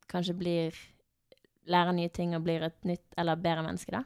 kanskje 0.10 0.38
blir 0.38 0.80
lærer 1.70 1.94
nye 1.94 2.10
ting 2.10 2.34
og 2.34 2.46
blir 2.46 2.64
et 2.66 2.88
nytt 2.88 3.20
eller 3.20 3.40
bedre 3.40 3.66
menneske, 3.68 3.94
da. 3.94 4.04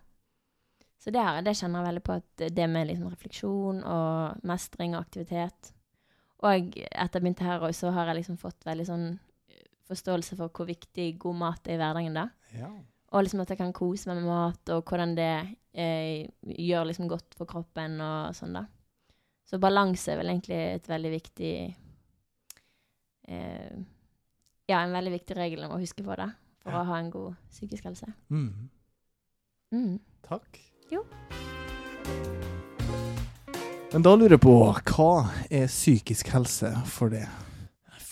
Så 0.99 1.11
det, 1.11 1.19
her, 1.19 1.41
det 1.43 1.55
kjenner 1.59 1.81
jeg 1.81 1.89
veldig 1.89 2.03
på, 2.07 2.17
at 2.21 2.43
det 2.55 2.65
med 2.71 2.87
liksom 2.87 3.09
refleksjon 3.11 3.81
og 3.83 4.43
mestring 4.47 4.93
og 4.95 5.01
aktivitet 5.01 5.73
Og 6.43 6.77
etter 6.77 7.17
jeg 7.19 7.23
begynte 7.25 7.43
her 7.43 7.63
òg, 7.63 7.73
så 7.75 7.91
har 7.91 8.07
jeg 8.07 8.21
liksom 8.21 8.37
fått 8.39 8.63
veldig 8.67 8.85
sånn 8.87 9.07
forståelse 9.89 10.37
for 10.39 10.49
hvor 10.55 10.67
viktig 10.69 11.09
god 11.19 11.35
mat 11.41 11.67
er 11.67 11.75
i 11.75 11.81
hverdagen, 11.81 12.13
da. 12.17 12.27
Ja. 12.55 12.69
Og 13.13 13.23
liksom 13.25 13.41
at 13.43 13.49
jeg 13.53 13.59
kan 13.59 13.73
kose 13.75 14.09
meg 14.09 14.21
med 14.21 14.29
mat, 14.31 14.69
og 14.73 14.83
hvordan 14.89 15.15
det 15.17 15.31
eh, 15.73 16.25
gjør 16.43 16.87
liksom 16.89 17.09
godt 17.11 17.35
for 17.37 17.45
kroppen 17.49 17.99
og 18.01 18.33
sånn, 18.37 18.55
da. 18.57 18.65
Så 19.49 19.59
balanse 19.61 20.13
er 20.13 20.17
vel 20.21 20.31
egentlig 20.33 20.57
et 20.79 20.87
veldig 20.89 21.11
viktig 21.13 21.53
eh, 23.27 23.75
Ja, 24.71 24.79
en 24.79 24.95
veldig 24.95 25.11
viktig 25.19 25.35
regel 25.37 25.65
om 25.67 25.75
å 25.75 25.81
huske 25.81 26.01
på 26.05 26.15
det 26.15 26.29
for 26.63 26.71
Ja. 26.71 26.79
å 26.81 26.85
ha 26.87 26.97
en 27.03 27.09
god 27.11 27.35
psykisk 27.51 27.83
helse. 27.89 28.07
Mm. 28.31 28.69
Mm. 29.75 29.99
Takk. 30.23 30.59
Jo. 30.89 31.03
Men 33.93 34.01
da 34.01 34.15
lurer 34.15 34.37
jeg 34.37 34.41
på, 34.41 34.53
hva 34.95 35.09
er 35.51 35.67
psykisk 35.67 36.31
helse 36.33 36.71
for 36.89 37.09
det? 37.13 37.27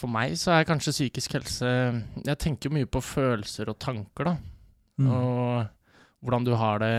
For 0.02 0.10
meg 0.10 0.34
så 0.40 0.56
er 0.56 0.66
kanskje 0.66 0.96
psykisk 0.96 1.36
helse 1.38 1.68
Jeg 1.70 2.40
tenker 2.42 2.70
jo 2.70 2.78
mye 2.80 2.90
på 2.90 3.04
følelser 3.06 3.70
og 3.70 3.78
tanker, 3.82 4.32
da. 4.32 4.36
Mm. 5.02 5.12
Og 5.14 6.26
hvordan 6.26 6.46
du 6.46 6.52
har 6.58 6.82
det, 6.82 6.92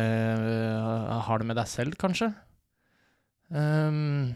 har 1.26 1.38
det 1.38 1.46
med 1.46 1.58
deg 1.58 1.68
selv, 1.70 1.94
kanskje. 1.98 2.32
Um, 3.52 4.32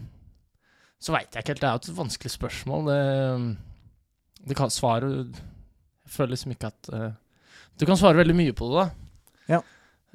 så 1.03 1.15
veit 1.15 1.35
jeg 1.35 1.43
ikke 1.43 1.55
helt. 1.55 1.63
Det 1.63 1.69
er 1.69 1.75
jo 1.75 1.83
et 1.83 1.99
vanskelig 1.99 2.33
spørsmål. 2.35 2.91
Det, 2.91 3.01
det 4.51 4.59
kan 4.59 4.71
svare 4.71 5.11
Jeg 5.11 6.13
føler 6.15 6.35
liksom 6.37 6.55
ikke 6.55 6.71
at 6.71 6.91
uh, 6.93 7.09
Du 7.79 7.87
kan 7.89 7.99
svare 7.99 8.21
veldig 8.23 8.37
mye 8.39 8.55
på 8.57 8.71
det, 8.71 8.85
da. 8.85 9.57
Ja. 9.57 9.61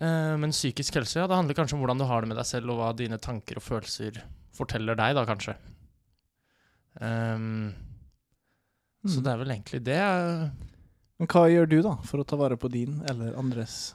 Uh, 0.02 0.36
men 0.40 0.56
psykisk 0.56 0.96
helse, 1.00 1.20
ja, 1.20 1.28
det 1.28 1.36
handler 1.36 1.58
kanskje 1.58 1.76
om 1.78 1.84
hvordan 1.84 2.00
du 2.00 2.08
har 2.08 2.24
det 2.24 2.32
med 2.32 2.40
deg 2.40 2.48
selv, 2.48 2.72
og 2.72 2.80
hva 2.80 2.92
dine 2.96 3.20
tanker 3.22 3.60
og 3.60 3.68
følelser 3.68 4.24
forteller 4.56 5.00
deg, 5.00 5.16
da, 5.20 5.28
kanskje. 5.28 5.56
Så 9.06 9.18
Mm. 9.20 9.24
det 9.26 9.32
er 9.32 9.38
vel 9.42 9.52
egentlig 9.56 9.84
det. 9.84 10.00
Men 11.20 11.28
hva 11.28 11.42
gjør 11.50 11.70
du 11.70 11.82
da, 11.82 11.96
for 12.06 12.22
å 12.22 12.26
ta 12.28 12.36
vare 12.38 12.58
på 12.58 12.70
din 12.72 13.02
eller 13.10 13.34
andres? 13.38 13.94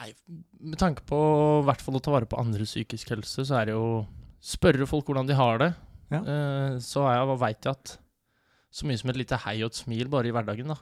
Nei, 0.00 0.12
med 0.60 0.76
tanke 0.78 1.04
på 1.06 1.16
i 1.62 1.64
hvert 1.68 1.80
fall 1.80 1.94
å 1.96 2.02
ta 2.02 2.10
vare 2.12 2.26
på 2.28 2.36
andres 2.40 2.72
psykisk 2.74 3.08
helse, 3.14 3.44
så 3.46 3.60
er 3.60 3.66
det 3.66 3.74
jo 3.76 4.06
spørre 4.44 4.86
folk 4.90 5.06
hvordan 5.06 5.26
de 5.28 5.34
har 5.38 5.58
det. 5.62 5.70
Ja. 6.12 6.20
Uh, 6.20 6.78
så 6.84 7.06
er 7.08 7.16
jeg, 7.20 7.38
veit 7.40 7.64
jeg 7.64 7.72
at 7.72 7.94
så 8.74 8.86
mye 8.88 8.98
som 8.98 9.10
et 9.10 9.16
lite 9.16 9.38
hei 9.44 9.56
og 9.62 9.70
et 9.70 9.78
smil 9.78 10.08
bare 10.12 10.28
i 10.28 10.34
hverdagen 10.34 10.68
da, 10.68 10.76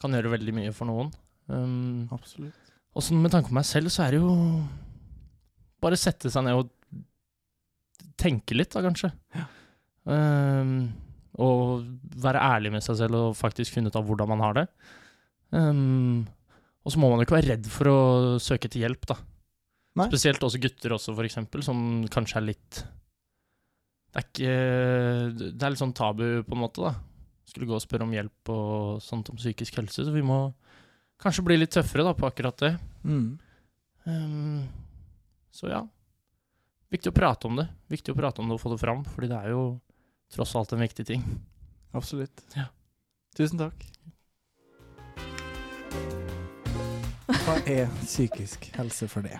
kan 0.00 0.12
gjøre 0.14 0.30
veldig 0.38 0.54
mye 0.54 0.72
for 0.72 0.86
noen. 0.88 1.10
Um, 1.48 2.08
Absolutt. 2.14 2.54
og 2.94 3.02
så 3.02 3.12
med 3.18 3.30
tanke 3.34 3.50
på 3.50 3.58
meg 3.58 3.66
selv, 3.68 3.90
så 3.92 4.06
er 4.06 4.14
det 4.16 4.20
jo 4.22 4.32
bare 5.82 5.98
sette 6.00 6.30
seg 6.32 6.44
ned 6.46 6.54
og 6.62 6.70
tenke 8.16 8.54
litt, 8.56 8.70
da, 8.72 8.80
kanskje. 8.86 9.10
Ja. 9.34 9.44
Um, 10.06 10.92
og 11.42 11.84
være 12.22 12.42
ærlig 12.42 12.72
med 12.76 12.84
seg 12.84 12.98
selv 13.00 13.18
og 13.18 13.38
faktisk 13.38 13.74
finne 13.74 13.90
ut 13.90 13.98
av 13.98 14.06
hvordan 14.06 14.30
man 14.30 14.42
har 14.44 14.58
det. 14.60 14.66
Um, 15.54 16.26
og 16.84 16.92
så 16.92 17.00
må 17.00 17.08
man 17.10 17.20
jo 17.20 17.26
ikke 17.26 17.38
være 17.38 17.54
redd 17.54 17.70
for 17.72 17.90
å 17.90 17.98
søke 18.42 18.70
til 18.70 18.84
hjelp, 18.84 19.06
da. 19.10 19.16
Nei. 19.98 20.08
Spesielt 20.10 20.42
også 20.42 20.60
gutter 20.62 20.94
også, 20.96 21.14
for 21.14 21.26
eksempel, 21.26 21.62
som 21.66 21.78
kanskje 22.10 22.38
er 22.40 22.46
litt 22.48 22.80
Det 24.10 24.18
er 24.18 24.24
ikke 24.24 24.54
Det 25.38 25.62
er 25.62 25.70
litt 25.70 25.82
sånn 25.82 25.94
tabu, 25.94 26.26
på 26.46 26.56
en 26.56 26.62
måte, 26.64 26.82
da. 26.82 26.94
Skulle 27.46 27.68
gå 27.70 27.76
og 27.76 27.82
spørre 27.84 28.06
om 28.06 28.14
hjelp 28.14 28.50
og 28.54 29.02
sånt 29.04 29.30
om 29.30 29.38
psykisk 29.38 29.78
helse, 29.78 30.06
så 30.06 30.14
vi 30.14 30.24
må 30.26 30.48
kanskje 31.22 31.44
bli 31.46 31.58
litt 31.60 31.74
tøffere 31.74 32.06
da 32.06 32.14
på 32.18 32.26
akkurat 32.26 32.58
det. 32.62 32.72
Mm. 33.06 33.26
Um, 34.04 34.62
så 35.54 35.70
ja. 35.70 35.82
Viktig 36.92 37.10
å 37.10 37.16
prate 37.16 37.48
om 37.48 37.58
det. 37.58 37.68
Viktig 37.90 38.12
å 38.12 38.18
prate 38.18 38.42
om 38.42 38.50
det 38.50 38.58
og 38.58 38.62
få 38.62 38.74
det 38.74 38.82
fram, 38.82 39.02
fordi 39.14 39.30
det 39.30 39.38
er 39.38 39.54
jo 39.54 39.64
tross 40.34 40.54
alt 40.58 40.72
en 40.74 40.82
viktig 40.82 41.06
ting. 41.06 41.24
Absolutt. 41.94 42.42
Ja. 42.56 42.68
Tusen 43.36 43.58
takk. 43.58 43.84
Hva 47.44 47.58
er 47.70 47.90
psykisk 48.02 48.70
helse 48.76 49.08
for 49.10 49.26
det? 49.26 49.38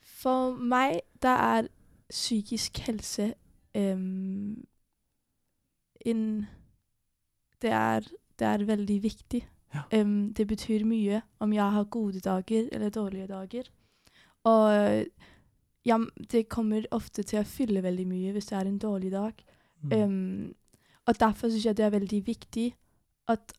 For 0.00 0.56
meg, 0.56 1.00
da 1.22 1.34
er 1.58 1.68
psykisk 2.10 2.78
helse 2.86 3.34
um, 3.76 4.64
en 6.06 6.22
det 7.62 7.72
er, 7.72 8.04
det 8.38 8.46
er 8.46 8.64
veldig 8.68 8.96
viktig. 9.02 9.42
Ja. 9.74 9.82
Um, 10.00 10.32
det 10.36 10.46
betyr 10.48 10.84
mye 10.84 11.22
om 11.40 11.52
jeg 11.52 11.72
har 11.72 11.84
gode 11.84 12.20
dager 12.20 12.68
eller 12.72 12.90
dårlige 12.90 13.26
dager. 13.26 13.70
Og 14.44 15.06
ja, 15.86 15.98
det 16.30 16.48
kommer 16.48 16.86
ofte 16.90 17.22
til 17.22 17.40
å 17.40 17.48
fylle 17.48 17.82
veldig 17.82 18.06
mye 18.06 18.32
hvis 18.34 18.50
det 18.50 18.58
er 18.58 18.70
en 18.70 18.78
dårlig 18.82 19.12
dag. 19.12 19.42
Mm. 19.90 20.02
Um, 20.02 20.54
og 21.06 21.20
derfor 21.20 21.50
syns 21.50 21.66
jeg 21.66 21.76
det 21.76 21.84
er 21.86 21.94
veldig 21.94 22.26
viktig 22.26 22.74
at 23.28 23.52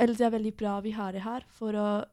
Eller 0.00 0.14
det 0.14 0.26
er 0.26 0.30
veldig 0.30 0.54
bra 0.58 0.80
vi 0.80 0.90
har 0.90 1.12
det 1.12 1.22
her, 1.22 1.44
for 1.48 1.76
å 1.78 2.04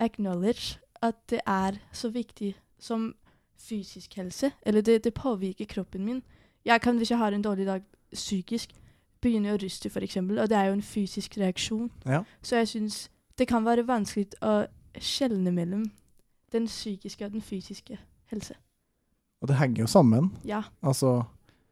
acknowledge 0.00 0.76
at 1.00 1.16
det 1.30 1.40
er 1.46 1.78
så 1.92 2.10
viktig 2.12 2.54
som 2.78 3.14
fysisk 3.56 4.14
helse. 4.16 4.50
Eller 4.62 4.80
det, 4.80 5.04
det 5.04 5.14
påvirker 5.14 5.64
kroppen 5.64 6.04
min. 6.04 6.22
Jeg 6.64 6.80
kan, 6.80 6.96
hvis 6.96 7.10
jeg 7.10 7.18
har 7.18 7.32
en 7.32 7.42
dårlig 7.42 7.66
dag 7.66 7.82
psykisk, 8.12 8.74
begynne 9.20 9.54
å 9.54 9.58
ryste, 9.60 9.88
f.eks., 9.88 10.16
og 10.16 10.48
det 10.48 10.56
er 10.56 10.68
jo 10.68 10.76
en 10.76 10.84
fysisk 10.84 11.38
reaksjon. 11.38 11.90
Ja. 12.04 12.22
Så 12.42 12.60
jeg 12.60 12.68
syns 12.68 13.10
det 13.38 13.48
kan 13.48 13.64
være 13.64 13.86
vanskelig 13.88 14.28
å 14.44 14.66
skjelne 15.00 15.52
mellom 15.56 15.86
den 16.52 16.66
psykiske 16.68 17.24
og 17.24 17.32
den 17.32 17.44
fysiske 17.44 17.96
helse. 18.32 18.56
Og 19.40 19.48
det 19.48 19.56
henger 19.56 19.86
jo 19.86 19.86
sammen. 19.88 20.32
Ja, 20.44 20.62
Altså, 20.82 21.22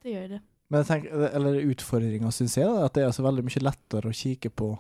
det 0.02 0.14
gjør 0.14 0.28
det. 0.28 0.40
Men 0.70 0.84
tenk, 0.84 1.04
tenker, 1.08 1.30
eller 1.34 1.60
utfordringa, 1.70 2.30
syns 2.32 2.56
jeg, 2.58 2.66
er 2.68 2.84
at 2.84 2.92
det 2.94 3.04
er 3.06 3.10
så 3.16 3.22
veldig 3.24 3.44
mye 3.46 3.62
lettere 3.64 4.10
å 4.10 4.14
kikke 4.14 4.50
på 4.50 4.78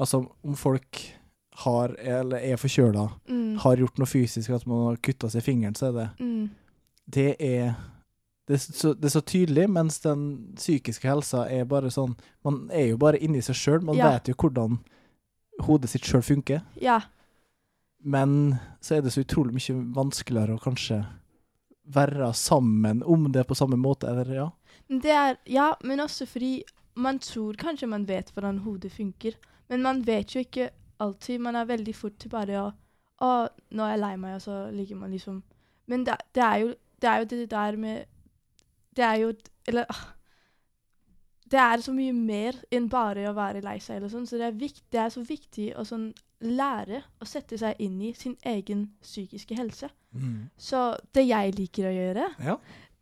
Altså, 0.00 0.22
om 0.42 0.54
folk 0.56 0.96
har, 1.64 1.92
eller 2.00 2.38
er 2.40 2.56
forkjøla, 2.56 3.02
Mm. 3.28 3.58
har 3.60 3.76
gjort 3.76 3.98
noe 3.98 4.06
fysisk, 4.08 4.48
at 4.50 4.66
man 4.66 4.86
har 4.86 4.96
kutta 4.96 5.28
seg 5.28 5.42
i 5.42 5.44
fingeren, 5.44 5.74
så 5.76 5.88
er 5.88 5.92
det 5.92 6.10
Mm. 6.20 6.50
det 7.10 7.36
er 7.40 7.76
det 8.48 8.54
er, 8.54 8.58
så, 8.72 8.94
det 8.94 9.04
er 9.04 9.20
så 9.20 9.22
tydelig, 9.22 9.68
mens 9.70 10.00
den 10.00 10.54
psykiske 10.56 11.06
helsa 11.06 11.44
er 11.50 11.64
bare 11.64 11.90
sånn 11.90 12.16
Man 12.44 12.68
er 12.72 12.88
jo 12.88 12.96
bare 12.96 13.18
inni 13.22 13.40
seg 13.42 13.54
sjøl. 13.54 13.82
Man 13.82 13.94
Ja. 13.96 14.10
vet 14.10 14.24
jo 14.28 14.34
hvordan 14.34 14.78
hodet 15.60 15.90
sitt 15.90 16.02
sjøl 16.02 16.22
funker. 16.22 16.62
Ja. 16.80 17.00
Men 18.02 18.58
så 18.80 18.96
er 18.96 19.02
det 19.02 19.12
så 19.12 19.22
utrolig 19.22 19.52
mye 19.52 19.94
vanskeligere 19.94 20.56
å 20.58 20.62
kanskje 20.62 21.06
være 21.92 22.32
sammen 22.34 23.02
om 23.04 23.30
det 23.32 23.46
på 23.46 23.54
samme 23.54 23.76
måte, 23.76 24.08
eller 24.08 24.34
ja. 24.34 24.50
Det 24.88 25.10
er, 25.14 25.36
ja, 25.46 25.72
men 25.84 26.00
også 26.00 26.26
fordi 26.26 26.62
man 26.96 27.18
tror 27.18 27.54
kanskje 27.58 27.86
man 27.88 28.08
vet 28.08 28.30
hvordan 28.34 28.58
hodet 28.58 28.92
funker, 28.92 29.32
men 29.68 29.82
man 29.82 30.06
vet 30.06 30.34
jo 30.34 30.40
ikke 30.40 30.70
alltid. 31.00 31.38
Man 31.40 31.56
er 31.56 31.64
veldig 31.64 31.94
fort 31.94 32.18
til 32.18 32.30
bare 32.30 32.62
å 32.66 32.70
Å, 33.20 33.48
nå 33.76 33.84
er 33.84 33.90
jeg 33.90 34.00
lei 34.00 34.14
meg, 34.16 34.34
og 34.38 34.40
så 34.40 34.70
ligger 34.72 34.96
man 34.96 35.10
liksom 35.12 35.42
Men 35.92 36.06
det, 36.06 36.14
det, 36.34 36.40
er, 36.42 36.56
jo, 36.62 36.68
det 37.02 37.08
er 37.10 37.18
jo 37.18 37.24
det 37.28 37.50
der 37.50 37.76
med 37.76 38.04
Det 38.96 39.04
er 39.04 39.14
jo 39.20 39.32
Eller 39.68 39.84
ah, 39.92 40.06
Det 41.52 41.58
er 41.60 41.82
så 41.84 41.92
mye 41.92 42.14
mer 42.16 42.56
enn 42.72 42.88
bare 42.88 43.26
å 43.28 43.34
være 43.36 43.60
lei 43.60 43.76
seg, 43.78 43.98
eller 43.98 44.08
sånn, 44.08 44.24
så 44.26 44.38
det 44.40 44.46
er, 44.48 44.56
vikt, 44.56 44.80
det 44.88 45.02
er 45.02 45.12
så 45.12 45.20
viktig 45.26 45.66
å 45.76 45.84
sånn 45.84 46.06
lære 46.40 47.02
å 47.20 47.28
sette 47.28 47.58
seg 47.60 47.76
inn 47.84 47.98
i 48.00 48.14
sin 48.16 48.38
egen 48.48 48.86
psykiske 49.04 49.58
helse. 49.58 49.90
Så 50.56 50.80
det 51.12 51.26
jeg 51.26 51.52
liker 51.58 51.90
å 51.90 51.92
gjøre, 51.92 52.28
Ja. 52.40 52.54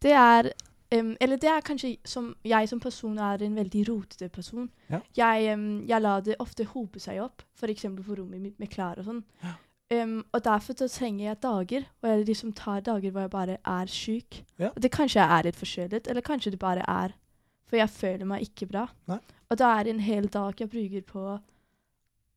det 0.02 0.14
er 0.18 0.48
em, 0.94 1.16
Eller 1.20 1.36
det 1.36 1.50
er 1.50 1.64
kanskje 1.64 1.96
som 2.04 2.34
jeg 2.44 2.68
som 2.68 2.80
person 2.80 3.18
er 3.18 3.42
en 3.42 3.56
veldig 3.56 3.84
rotete 3.88 4.28
person. 4.28 4.70
Ja. 4.90 5.00
Jeg, 5.16 5.54
um, 5.54 5.84
jeg 5.88 6.02
lar 6.02 6.20
det 6.20 6.36
ofte 6.38 6.64
hope 6.64 7.00
seg 7.00 7.20
opp, 7.22 7.42
f.eks. 7.54 7.82
på 7.82 8.18
rommet 8.18 8.40
mitt 8.40 8.58
med 8.58 8.70
klær 8.72 8.98
og 8.98 9.04
sånn. 9.04 9.24
Ja. 9.42 9.54
Um, 9.88 10.18
og 10.32 10.44
derfor 10.44 10.76
så 10.76 10.88
trenger 10.92 11.24
jeg 11.24 11.40
dager 11.40 11.86
og 12.02 12.10
jeg 12.10 12.26
liksom 12.28 12.52
tar 12.52 12.82
dager 12.84 13.10
hvor 13.10 13.24
jeg 13.24 13.30
bare 13.32 13.56
er 13.64 13.86
syk. 13.86 14.42
Ja. 14.58 14.68
Og 14.74 14.82
det 14.82 14.92
kanskje 14.92 15.22
jeg 15.22 15.38
er 15.38 15.48
litt 15.48 15.56
forkjølet, 15.56 16.08
eller 16.08 16.26
kanskje 16.26 16.52
det 16.52 16.60
bare 16.60 16.84
er 16.84 17.16
for 17.68 17.76
jeg 17.76 17.92
føler 17.92 18.28
meg 18.28 18.46
ikke 18.48 18.68
bra. 18.68 18.86
Nei. 19.08 19.18
Og 19.48 19.58
da 19.60 19.72
er 19.76 19.84
det 19.84 19.94
en 19.94 20.04
hel 20.04 20.28
dag 20.32 20.60
jeg 20.60 20.70
bruker 20.72 21.04
på 21.08 21.24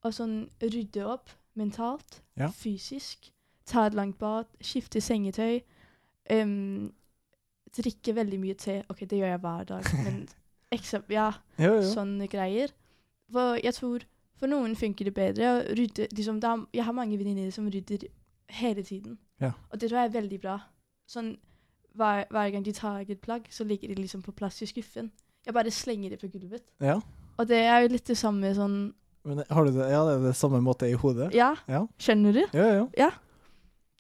å 0.02 0.12
sånn 0.12 0.50
rydde 0.64 1.06
opp 1.08 1.32
mentalt, 1.60 2.22
fysisk. 2.56 3.32
Ta 3.68 3.86
et 3.88 3.96
langt 3.96 4.18
bad, 4.20 4.50
skifte 4.64 5.02
sengetøy. 5.04 5.62
em, 6.30 6.94
drikke 7.78 8.16
veldig 8.16 8.40
mye 8.40 8.56
te. 8.60 8.82
OK, 8.90 9.06
det 9.08 9.20
gjør 9.22 9.32
jeg 9.36 9.42
hver 9.44 9.64
dag, 9.70 9.90
men 10.04 10.22
eksempel, 10.78 11.16
ja, 11.16 11.30
Jo, 11.60 11.76
jo. 11.80 11.86
sånne 11.94 12.28
greier. 12.32 12.74
For 13.32 13.56
jeg 13.64 13.74
tror 13.78 14.04
for 14.42 14.48
noen 14.52 14.74
funker 14.76 15.06
det 15.08 15.14
bedre 15.14 15.48
å 15.52 15.62
rydde 15.78 16.08
liksom, 16.18 16.40
er, 16.44 16.66
Jeg 16.74 16.84
har 16.88 16.94
mange 16.98 17.18
venninner 17.20 17.52
som 17.54 17.68
rydder 17.72 18.08
hele 18.52 18.84
tiden. 18.84 19.18
Ja. 19.40 19.52
Og 19.72 19.80
det 19.80 19.90
tror 19.90 20.02
jeg 20.02 20.10
er 20.12 20.16
veldig 20.22 20.40
bra. 20.42 20.58
Sånn 21.08 21.36
hver, 21.96 22.26
hver 22.32 22.50
gang 22.52 22.64
de 22.66 22.72
tar 22.74 23.02
et 23.04 23.22
plagg, 23.22 23.48
så 23.52 23.64
ligger 23.68 23.92
de 23.92 24.02
liksom 24.02 24.22
på 24.24 24.32
plass 24.36 24.62
i 24.64 24.68
skuffen. 24.70 25.12
Jeg 25.46 25.54
bare 25.54 25.72
slenger 25.72 26.10
det 26.14 26.20
på 26.22 26.30
gulvet. 26.32 26.64
Ja. 26.82 27.00
Og 27.40 27.48
det 27.50 27.58
er 27.66 27.82
jo 27.86 27.94
litt 27.94 28.06
det 28.08 28.18
samme 28.20 28.52
sånn 28.56 28.94
Men 29.26 29.44
har 29.50 29.66
du 29.66 29.72
det, 29.76 29.88
ja, 29.92 30.02
det 30.06 30.14
er 30.18 30.24
det 30.28 30.36
samme 30.36 30.60
måte 30.66 30.88
i 30.90 30.94
hodet? 30.98 31.30
Ja, 31.38 31.54
Ja. 31.70 31.86
skjønner 32.02 32.34
du? 32.34 32.42
Ja, 32.58 32.88
ja, 32.98 33.10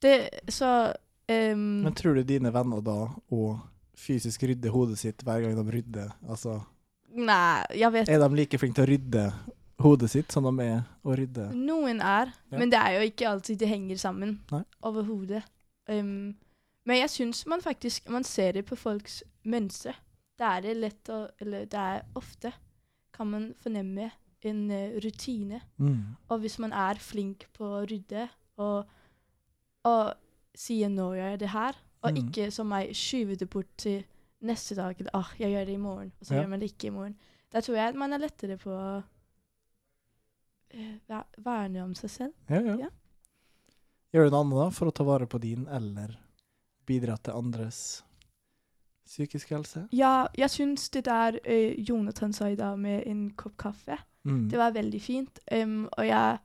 Det, 0.01 0.13
så 0.49 0.93
em, 1.31 1.63
Men 1.85 1.95
tror 1.97 2.19
du 2.19 2.23
dine 2.27 2.51
venner 2.53 2.83
da 2.85 2.97
og 3.31 3.59
fysisk 3.97 4.43
rydder 4.49 4.73
hodet 4.73 4.99
sitt 5.01 5.23
hver 5.25 5.41
gang 5.45 5.57
de 5.57 5.65
rydder? 5.77 6.13
Altså, 6.29 6.59
Nei, 7.11 7.65
jeg 7.75 7.91
vet 7.91 8.09
er 8.09 8.21
de 8.23 8.35
like 8.39 8.57
flinke 8.59 8.77
til 8.79 8.85
å 8.85 8.91
rydde 8.91 9.25
hodet 9.83 10.09
sitt 10.13 10.31
som 10.31 10.45
de 10.47 10.63
er 10.63 10.83
å 11.03 11.15
rydde 11.17 11.49
Noen 11.57 11.99
er, 11.99 12.31
Ja. 12.51 12.57
men 12.57 12.69
det 12.71 12.79
er 12.79 12.93
jo 12.95 13.09
ikke 13.09 13.27
alltid 13.27 13.59
det 13.59 13.67
henger 13.67 13.97
sammen 13.97 14.39
overhodet. 14.81 15.43
Um, 15.89 16.35
men 16.85 16.97
jeg 17.01 17.09
syns 17.09 17.45
man 17.49 17.61
faktisk 17.61 18.07
Man 18.09 18.23
ser 18.23 18.53
det 18.53 18.65
på 18.69 18.77
folks 18.77 19.23
mønstre. 19.43 19.95
Det 20.37 20.45
er 20.47 20.61
det 20.61 20.75
lett 20.77 21.09
å 21.09 21.27
Eller 21.41 21.65
det 21.65 21.79
er 21.79 22.03
ofte 22.15 22.53
kan 23.11 23.27
man 23.27 23.53
fornemme 23.59 24.11
en 24.43 24.71
uh, 24.71 24.95
rutine. 25.03 25.61
Mm. 25.77 26.15
Og 26.29 26.39
hvis 26.39 26.57
man 26.59 26.71
er 26.73 26.95
flink 27.01 27.45
på 27.53 27.65
å 27.65 27.83
rydde 27.85 28.29
og, 28.57 28.85
og 29.85 30.13
sier 30.55 30.89
gjør 30.89 31.15
jeg 31.15 31.39
det 31.39 31.49
her', 31.49 31.77
og 32.03 32.11
Mm. 32.13 32.17
ikke 32.17 32.51
som 32.51 32.67
meg 32.67 32.89
skyver 32.95 33.37
det 33.37 33.49
bort 33.49 33.67
til 33.77 34.03
neste 34.41 34.75
dag, 34.75 34.95
eller 34.99 35.11
'ah, 35.13 35.33
jeg 35.39 35.51
gjør 35.51 35.65
det 35.65 35.73
i 35.73 35.77
morgen', 35.77 36.11
og 36.19 36.25
så 36.25 36.33
Ja. 36.35 36.41
gjør 36.41 36.49
man 36.49 36.59
det 36.59 36.71
ikke 36.71 36.87
i 36.87 36.89
morgen, 36.89 37.15
da 37.53 37.61
tror 37.61 37.75
jeg 37.75 37.87
at 37.89 37.95
man 37.95 38.13
er 38.13 38.17
lettere 38.17 38.57
på 38.57 38.69
å 38.71 39.03
uh, 40.73 41.23
verne 41.37 41.83
om 41.83 41.93
seg 41.95 42.09
selv. 42.09 42.33
Ja, 42.49 42.61
ja. 42.61 42.77
Ja. 42.77 42.89
Gjør 44.13 44.25
du 44.25 44.31
noe 44.31 44.41
annet 44.43 44.57
da, 44.59 44.69
for 44.69 44.85
å 44.87 44.93
ta 44.93 45.03
vare 45.03 45.27
på 45.27 45.39
din, 45.39 45.67
eller 45.71 46.17
bidra 46.85 47.17
til 47.23 47.33
andres 47.33 48.03
psykisk 49.07 49.49
helse? 49.49 49.85
Ja, 49.91 50.27
jeg 50.37 50.49
syns 50.49 50.89
det 50.89 51.05
der 51.05 51.39
uh, 51.45 51.75
Jonathan 51.79 52.33
sa 52.33 52.45
i 52.51 52.55
dag 52.55 52.77
med 52.79 53.07
en 53.07 53.29
kopp 53.31 53.57
kaffe, 53.57 53.97
Mm. 54.23 54.49
det 54.51 54.57
var 54.59 54.71
veldig 54.71 55.01
fint. 55.01 55.39
Um, 55.51 55.89
og 55.97 56.05
jeg 56.05 56.39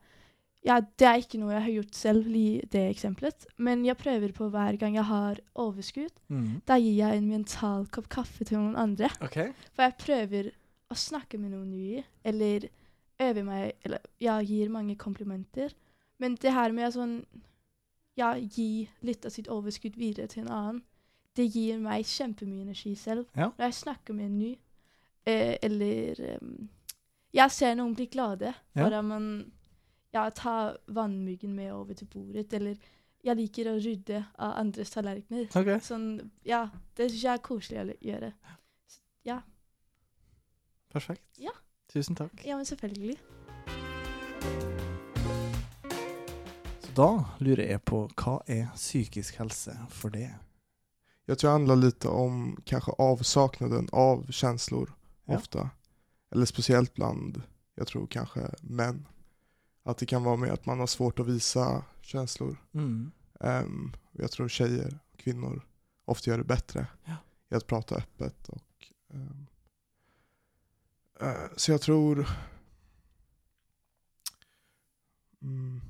ja, 0.67 0.81
det 0.99 1.07
er 1.07 1.21
ikke 1.21 1.39
noe 1.39 1.53
jeg 1.55 1.63
har 1.63 1.73
gjort 1.77 1.95
selv 1.95 2.27
i 2.35 2.47
det 2.73 2.83
eksempelet, 2.91 3.45
men 3.63 3.85
jeg 3.87 3.95
prøver 3.99 4.33
på 4.35 4.49
hver 4.51 4.75
gang 4.81 4.97
jeg 4.97 5.07
har 5.07 5.39
overskudd. 5.55 6.11
Mm. 6.27 6.61
Da 6.67 6.75
gir 6.81 6.97
jeg 6.97 7.21
en 7.21 7.29
mental 7.31 7.87
kopp 7.93 8.09
kaffe 8.11 8.43
til 8.47 8.59
noen 8.59 8.75
andre. 8.79 9.07
Okay. 9.23 9.53
For 9.71 9.87
jeg 9.87 9.97
prøver 10.03 10.49
å 10.91 10.97
snakke 10.99 11.39
med 11.39 11.53
noen 11.55 11.71
nye, 11.71 12.03
eller 12.27 12.67
øve 13.19 13.43
meg 13.43 13.71
Eller 13.83 14.03
jeg 14.21 14.45
gir 14.51 14.69
mange 14.69 14.95
komplimenter. 14.95 15.71
Men 16.19 16.35
det 16.35 16.53
her 16.53 16.71
med 16.75 16.89
å 16.89 16.93
sånn 16.99 17.17
Ja, 18.17 18.31
gi 18.37 18.87
litt 19.05 19.25
av 19.25 19.31
sitt 19.33 19.47
overskudd 19.47 19.95
videre 19.97 20.27
til 20.27 20.43
en 20.45 20.53
annen, 20.53 20.77
det 21.37 21.45
gir 21.53 21.77
meg 21.77 22.05
kjempemye 22.09 22.63
energi 22.63 22.95
selv. 22.97 23.27
Ja. 23.37 23.51
Når 23.57 23.67
jeg 23.67 23.75
snakker 23.77 24.15
med 24.17 24.25
en 24.25 24.39
ny, 24.39 24.55
eh, 25.25 25.57
eller 25.61 26.39
um, 26.41 26.69
Jeg 27.33 27.51
ser 27.51 27.75
noen 27.75 27.93
bli 27.95 28.07
glade 28.07 28.53
Ja. 28.75 28.87
at 28.87 29.05
man 29.05 29.51
ja, 30.17 30.29
ta 30.33 30.75
vannmuggen 30.87 31.53
med 31.55 31.73
over 31.73 31.93
til 31.97 32.09
bordet, 32.09 32.53
eller 32.57 32.77
jeg 33.25 33.37
liker 33.37 33.69
å 33.71 33.75
rydde 33.77 34.21
av 34.39 34.55
andres 34.61 34.93
tallerkener. 34.93 35.47
Okay. 35.51 35.79
Sånn, 35.83 36.09
ja, 36.47 36.67
det 36.97 37.09
syns 37.11 37.23
jeg 37.23 37.33
er 37.33 37.43
koselig 37.45 37.81
å 37.81 37.95
gjøre. 38.09 38.31
Så, 38.89 39.01
ja. 39.27 39.41
Perfekt. 40.93 41.25
Ja. 41.41 41.53
Tusen 41.91 42.17
takk. 42.19 42.41
ja, 42.43 42.57
men 42.57 42.65
selvfølgelig. 42.67 43.17
Så 46.83 46.95
da 46.97 47.09
lurer 47.39 47.63
jeg 47.69 47.83
på 47.87 48.01
hva 48.19 48.37
er 48.51 48.67
psykisk 48.75 49.39
helse 49.41 49.75
for 49.93 50.13
det? 50.13 50.31
Jeg 51.27 51.39
tror 51.39 51.49
det 51.49 51.55
handler 51.57 51.81
litt 51.81 52.07
om 52.07 52.55
kanskje 52.67 52.95
avsaknaden 53.03 53.89
av 53.91 54.25
känslor 54.31 54.93
Ja. 55.27 55.41
Eller 56.31 56.47
spesielt 56.47 56.93
bland, 56.95 57.41
jeg 57.75 57.87
tror 57.87 58.07
kanskje 58.07 58.47
män. 58.63 59.05
Att 59.87 59.97
det 59.97 60.05
kan 60.05 60.23
vara 60.23 60.35
med 60.35 60.51
att 60.51 60.65
man 60.65 60.79
har 60.79 60.87
svårt 60.87 61.19
att 61.19 61.27
visa 61.27 61.85
känslor. 62.01 62.57
Mm. 62.71 63.11
Um, 63.39 63.95
jag 64.11 64.31
tror 64.31 64.47
tjejer 64.47 64.99
och 65.13 65.19
kvinnor 65.19 65.67
ofta 66.05 66.29
gör 66.29 66.37
det 66.37 66.43
bättre 66.43 66.87
Ja. 67.05 67.15
i 67.49 67.55
att 67.55 67.67
prata 67.67 67.95
öppet. 67.95 68.49
Och, 68.49 68.93
um, 69.07 69.47
uh, 71.21 71.47
så 71.55 71.71
jag 71.71 71.81
tror... 71.81 72.29
Mm, 75.41 75.81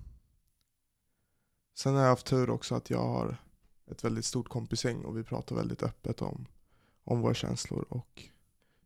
sen 1.74 1.94
har 1.94 2.02
jag 2.02 2.10
haft 2.10 2.26
tur 2.26 2.50
också 2.50 2.76
att 2.76 2.90
jag 2.90 3.08
har 3.08 3.38
ett 3.92 4.04
väldigt 4.04 4.26
stort 4.26 4.50
kompisgäng 4.50 5.06
och 5.06 5.18
vi 5.18 5.24
pratar 5.24 5.56
väldigt 5.56 5.84
öppet 5.84 6.22
om, 6.22 6.46
om 7.04 7.22
våra 7.22 7.34
känslor 7.34 7.86
och 7.90 8.24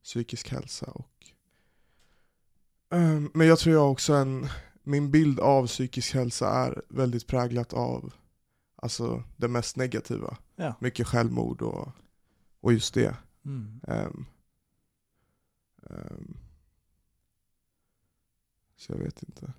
psykisk 0.04 0.50
hälsa. 0.50 0.86
Och, 0.86 1.32
um, 2.90 3.32
men 3.34 3.48
jag 3.48 3.60
tror 3.60 3.76
jag 3.76 3.92
också 3.92 4.14
en, 4.14 4.50
min 4.84 5.12
bild 5.12 5.40
av 5.40 5.68
psykisk 5.68 6.14
hälsa 6.14 6.50
är 6.50 6.82
väldigt 6.90 7.28
präglat 7.28 7.74
av 7.74 8.14
alltså 8.76 9.24
det 9.38 9.48
mest 9.48 9.76
negativa. 9.76 10.38
Ja. 10.56 10.76
Mycket 10.80 11.08
självmord 11.08 11.62
och, 11.62 11.90
och 12.60 12.74
just 12.74 12.94
det. 12.94 13.16
Mm. 13.46 13.80
Um, 13.88 14.26
um, 15.82 16.38
så 18.76 18.94
jag 18.94 19.00
vet 19.00 19.24
inte. 19.24 19.54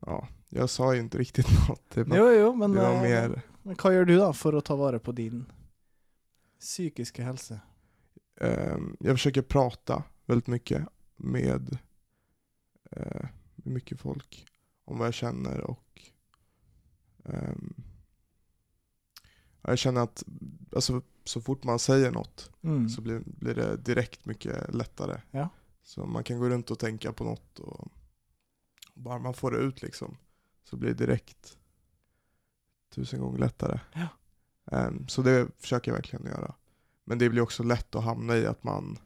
Ja, 0.00 0.28
jag 0.48 0.70
sa 0.70 0.94
ju 0.94 1.00
inte 1.00 1.18
riktigt 1.18 1.46
något. 1.68 1.90
Det 1.90 2.04
var, 2.04 2.16
Jo, 2.16 2.30
jo, 2.30 2.54
men, 2.54 2.72
det 2.72 2.80
var 2.80 2.94
eh, 2.94 3.02
mer, 3.02 3.42
men 3.62 3.76
hva 3.76 3.92
gjør 3.92 4.04
du 4.04 4.16
då 4.16 4.32
for 4.32 4.54
å 4.54 4.60
ta 4.60 4.76
vare 4.76 4.98
på 4.98 5.12
din 5.12 5.44
psykiske 6.60 7.22
hälsa? 7.22 7.60
Um, 8.40 8.96
jag 9.00 9.14
försöker 9.14 9.42
prata 9.42 10.02
väldigt 10.26 10.46
mycket 10.46 10.88
med, 11.16 11.78
eh, 12.96 13.28
mycket 13.54 14.00
folk 14.00 14.46
om 14.84 14.98
vad 14.98 15.06
jag 15.06 15.14
känner 15.14 15.60
och 15.60 16.00
eh, 17.24 17.54
ja, 19.62 19.70
jag 19.70 19.78
känner 19.78 20.00
att 20.00 20.24
alltså, 20.74 21.02
så 21.24 21.40
fort 21.40 21.64
man 21.64 21.78
säger 21.78 22.10
något 22.10 22.50
Mm. 22.62 22.88
så 22.88 23.00
blir, 23.00 23.22
blir 23.26 23.54
det 23.54 23.76
direkt 23.76 24.24
mycket 24.26 24.74
lättare. 24.74 25.20
Ja. 25.30 25.48
Så 25.82 26.06
man 26.06 26.24
kan 26.24 26.38
gå 26.38 26.48
runt 26.48 26.70
och 26.70 26.78
tänka 26.78 27.12
på 27.12 27.24
något 27.24 27.58
och 27.58 27.88
bara 28.94 29.18
man 29.18 29.34
får 29.34 29.50
det 29.50 29.58
ut 29.58 29.82
liksom 29.82 30.16
så 30.64 30.76
blir 30.76 30.88
det 30.94 31.06
direkt 31.06 31.58
tusen 32.94 33.20
gånger 33.20 33.38
lättare. 33.38 33.80
Ja. 33.92 34.08
Um, 34.86 35.08
så 35.08 35.22
det 35.22 35.48
försöker 35.58 35.90
jag 35.90 35.96
verkligen 35.96 36.26
göra. 36.26 36.54
Men 37.04 37.18
det 37.18 37.28
blir 37.30 37.40
också 37.42 37.62
lätt 37.62 37.94
att 37.94 38.04
hamna 38.04 38.36
i 38.36 38.46
att 38.46 38.64
man 38.64 38.98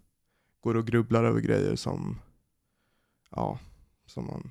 går 0.61 0.77
och 0.77 0.87
grubblar 0.87 1.25
över 1.25 1.41
grejer 1.41 1.77
som, 1.77 2.19
ja, 3.31 3.59
som 4.11 4.27
man, 4.27 4.51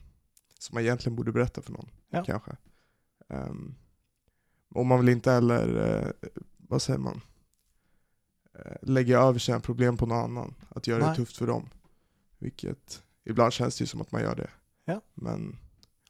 som 0.59 0.73
man 0.73 0.83
egentligen 0.83 1.15
borde 1.15 1.31
berätta 1.31 1.61
för 1.61 1.71
någon. 1.71 1.89
Ja. 2.09 2.23
Kanske. 2.23 2.57
Um, 3.27 3.75
och 4.69 4.85
man 4.85 4.99
vill 4.99 5.09
inte 5.09 5.31
heller, 5.31 5.95
eh, 6.21 6.29
vad 6.57 6.81
säger 6.81 6.99
man, 6.99 7.21
eh, 8.53 8.77
lägga 8.81 9.19
över 9.19 9.39
sina 9.39 9.59
problem 9.59 9.97
på 9.97 10.05
någon 10.05 10.23
annan. 10.23 10.55
Att 10.69 10.87
göra 10.87 10.99
Nej. 10.99 11.09
det 11.09 11.15
tufft 11.15 11.37
för 11.37 11.47
dem. 11.47 11.69
Vilket, 12.37 13.03
ibland 13.23 13.53
känns 13.53 13.77
det 13.77 13.81
ju 13.81 13.87
som 13.87 14.01
att 14.01 14.11
man 14.11 14.21
gör 14.21 14.35
det. 14.35 14.49
Ja. 14.85 15.01
Men 15.13 15.57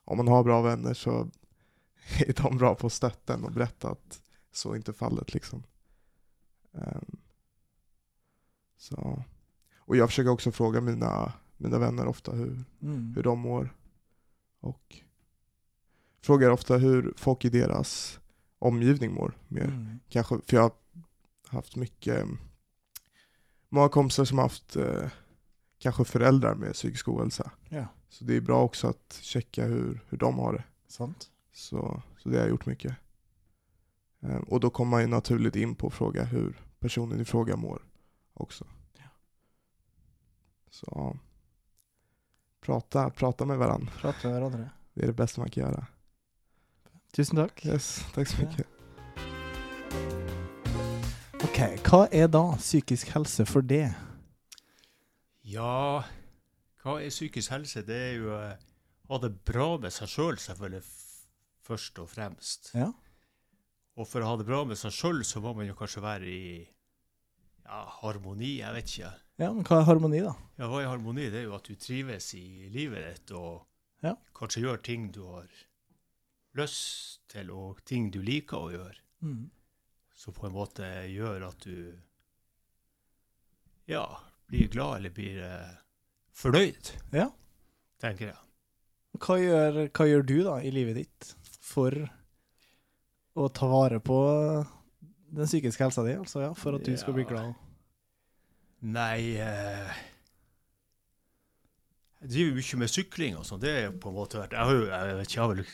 om 0.05 0.17
man 0.17 0.27
har 0.27 0.43
bra 0.43 0.61
vänner 0.61 0.93
så 0.93 1.29
är 2.19 2.33
de 2.43 2.57
bra 2.57 2.75
på 2.75 2.87
att 2.87 2.93
stötta 2.93 3.33
en 3.33 3.43
och 3.43 3.51
berätta 3.51 3.89
att 3.89 4.21
så 4.51 4.71
är 4.71 4.75
inte 4.75 4.93
fallet 4.93 5.33
liksom. 5.33 5.63
Um, 6.71 7.17
så. 8.77 9.23
Och 9.77 9.97
jag 9.97 10.09
försöker 10.09 10.29
också 10.29 10.51
fråga 10.51 10.81
mina, 10.81 11.33
mina 11.59 11.79
vänner 11.79 12.07
ofta 12.07 12.31
hur, 12.31 12.63
Mm. 12.81 13.13
hur 13.15 13.23
de 13.23 13.39
mår. 13.39 13.75
Och 14.59 14.95
frågar 16.21 16.49
ofta 16.49 16.77
hur 16.77 17.13
folk 17.17 17.45
i 17.45 17.49
deras 17.49 18.19
omgivning 18.59 19.13
mår 19.13 19.37
mer. 19.47 19.63
Mm. 19.65 19.99
Kanske, 20.09 20.39
för 20.47 20.55
jag 20.57 20.63
har 20.63 20.71
haft 21.47 21.75
mycket, 21.75 22.25
många 23.69 23.89
kompisar 23.89 24.25
som 24.25 24.37
har 24.37 24.45
haft 24.45 24.75
eh, 24.75 25.09
kanske 25.79 26.05
föräldrar 26.05 26.55
med 26.55 26.73
psykisk 26.73 27.07
ohälsa. 27.07 27.51
Ja, 27.69 27.85
Så 28.09 28.23
det 28.23 28.35
är 28.35 28.41
bra 28.41 28.63
också 28.63 28.87
att 28.87 29.19
checka 29.21 29.65
hur, 29.65 30.01
hur 30.09 30.17
de 30.17 30.39
har 30.39 30.53
det. 30.53 30.63
sant. 30.87 31.31
Så, 31.53 32.01
så 32.17 32.29
det 32.29 32.35
har 32.35 32.41
jag 32.43 32.49
gjort 32.49 32.65
mycket. 32.65 32.95
Eh, 34.21 34.35
och 34.37 34.59
då 34.59 34.69
kommer 34.69 34.89
man 34.91 35.01
ju 35.01 35.07
naturligt 35.07 35.55
in 35.55 35.75
på 35.75 35.87
att 35.87 35.93
fråga 35.93 36.23
hur 36.23 36.61
personen 36.79 37.19
i 37.19 37.25
fråga 37.25 37.55
mår 37.55 37.85
också. 38.33 38.65
Så 40.71 40.87
ja. 40.95 41.17
Prata, 42.69 43.09
prata 43.09 43.45
med 43.45 43.57
varandra. 43.57 43.91
Prate 44.01 44.27
med 44.27 44.35
hverandre. 44.35 44.69
Det 44.93 45.01
är 45.01 45.07
det 45.07 45.13
bästa 45.13 45.41
man 45.41 45.49
kan 45.49 45.63
göra. 45.63 45.85
Tusen 47.13 47.37
takk. 47.37 47.65
Yes, 47.65 48.05
takk 48.13 48.27
så 48.29 48.43
mye. 48.43 48.65
Ok, 51.41 51.57
hva 51.87 52.03
er 52.13 52.27
da 52.29 52.43
psykisk 52.59 53.09
helse 53.15 53.45
for 53.49 53.65
det? 53.65 53.87
Ja, 55.49 56.03
hva 56.83 56.97
er 57.01 57.09
psykisk 57.09 57.55
helse? 57.55 57.81
Det 57.87 57.97
er 57.97 58.13
jo 58.19 58.35
eh, 58.37 58.59
å 59.07 59.15
ha 59.15 59.21
det 59.23 59.31
bra 59.49 59.71
med 59.81 59.95
seg 59.95 60.11
sjøl, 60.11 60.35
selv, 60.37 60.59
selvfølgelig, 60.59 60.83
først 61.65 62.03
og 62.03 62.11
fremst. 62.11 62.69
Ja. 62.77 62.91
Og 63.97 64.05
for 64.11 64.21
å 64.21 64.29
ha 64.29 64.37
det 64.37 64.45
bra 64.45 64.61
med 64.69 64.77
seg 64.77 64.93
sjøl, 64.93 65.23
så 65.25 65.41
må 65.41 65.55
man 65.57 65.65
jo 65.65 65.77
kanskje 65.79 66.05
være 66.05 66.29
i 66.29 66.43
ja, 67.65 67.81
harmoni, 68.03 68.59
jeg 68.59 68.77
vet 68.77 68.93
ikke. 68.93 69.15
Ja, 69.39 69.53
men 69.55 69.63
hva 69.63 69.77
er 69.79 69.87
harmoni, 69.87 70.19
da? 70.25 70.33
Ja, 70.59 70.67
hva 70.67 70.81
er 70.83 70.89
harmoni? 70.91 71.29
Det 71.31 71.39
er 71.41 71.47
jo 71.47 71.55
at 71.55 71.67
du 71.69 71.75
trives 71.79 72.33
i 72.35 72.67
livet 72.73 73.05
ditt, 73.07 73.31
og 73.37 73.65
Ja. 74.03 74.15
kanskje 74.35 74.61
gjør 74.65 74.81
ting 74.83 75.11
du 75.15 75.21
har 75.27 75.47
lyst 76.59 77.21
til, 77.31 77.51
og 77.51 77.79
ting 77.85 78.09
du 78.11 78.21
liker 78.21 78.57
å 78.57 78.71
gjøre. 78.73 78.97
Mm. 79.23 79.49
Som 80.15 80.33
på 80.33 80.47
en 80.47 80.53
måte 80.53 80.83
gjør 81.07 81.47
at 81.47 81.59
du 81.63 81.93
ja, 83.87 84.03
blir 84.47 84.67
glad 84.69 84.97
eller 84.99 85.09
blir 85.15 85.39
eh, 85.43 85.75
fornøyd, 86.35 86.91
Ja. 87.13 87.29
tenker 88.01 88.27
jeg. 88.33 88.37
Hva 89.19 89.37
gjør, 89.41 89.79
hva 89.89 90.05
gjør 90.07 90.25
du 90.25 90.43
da 90.43 90.57
i 90.61 90.71
livet 90.71 90.95
ditt 90.99 91.31
for 91.59 91.91
å 93.35 93.47
ta 93.53 93.67
vare 93.67 93.99
på 93.99 94.19
den 95.31 95.45
psykiske 95.47 95.83
helsa 95.83 96.03
di, 96.05 96.13
altså, 96.19 96.41
ja, 96.43 96.53
for 96.53 96.75
at 96.75 96.83
du 96.85 96.95
skal 96.97 97.13
bli 97.15 97.23
glad. 97.29 97.55
Nei 98.81 99.35
eh, 99.43 99.95
Jeg 102.21 102.31
driver 102.31 102.59
mye 102.59 102.79
med 102.83 102.91
sykling 102.91 103.37
og 103.39 103.47
sånn. 103.47 103.61
Det 103.63 103.71
er 103.75 103.89
på 103.91 104.11
en 104.11 104.15
måte 104.19 104.39
vært 104.39 104.55
Jeg 104.55 104.69
har 104.69 104.77
jo 104.77 104.85
jeg 104.87 105.17
vet 105.17 105.27
ikke, 105.27 105.35
jeg 105.35 105.43
har 105.43 105.51
vel 105.55 105.65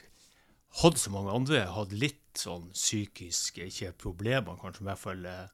hatt 0.81 1.01
så 1.01 1.13
mange 1.13 1.35
andre. 1.35 1.59
Har 1.67 1.83
hatt 1.83 1.93
litt 1.95 2.41
sånn 2.41 2.71
psykiske 2.75 3.67
Ikke 3.69 3.93
problemer, 4.05 4.57
kanskje, 4.61 4.83
i 4.83 4.89
hvert 4.89 5.03
fall 5.03 5.29
eh, 5.29 5.45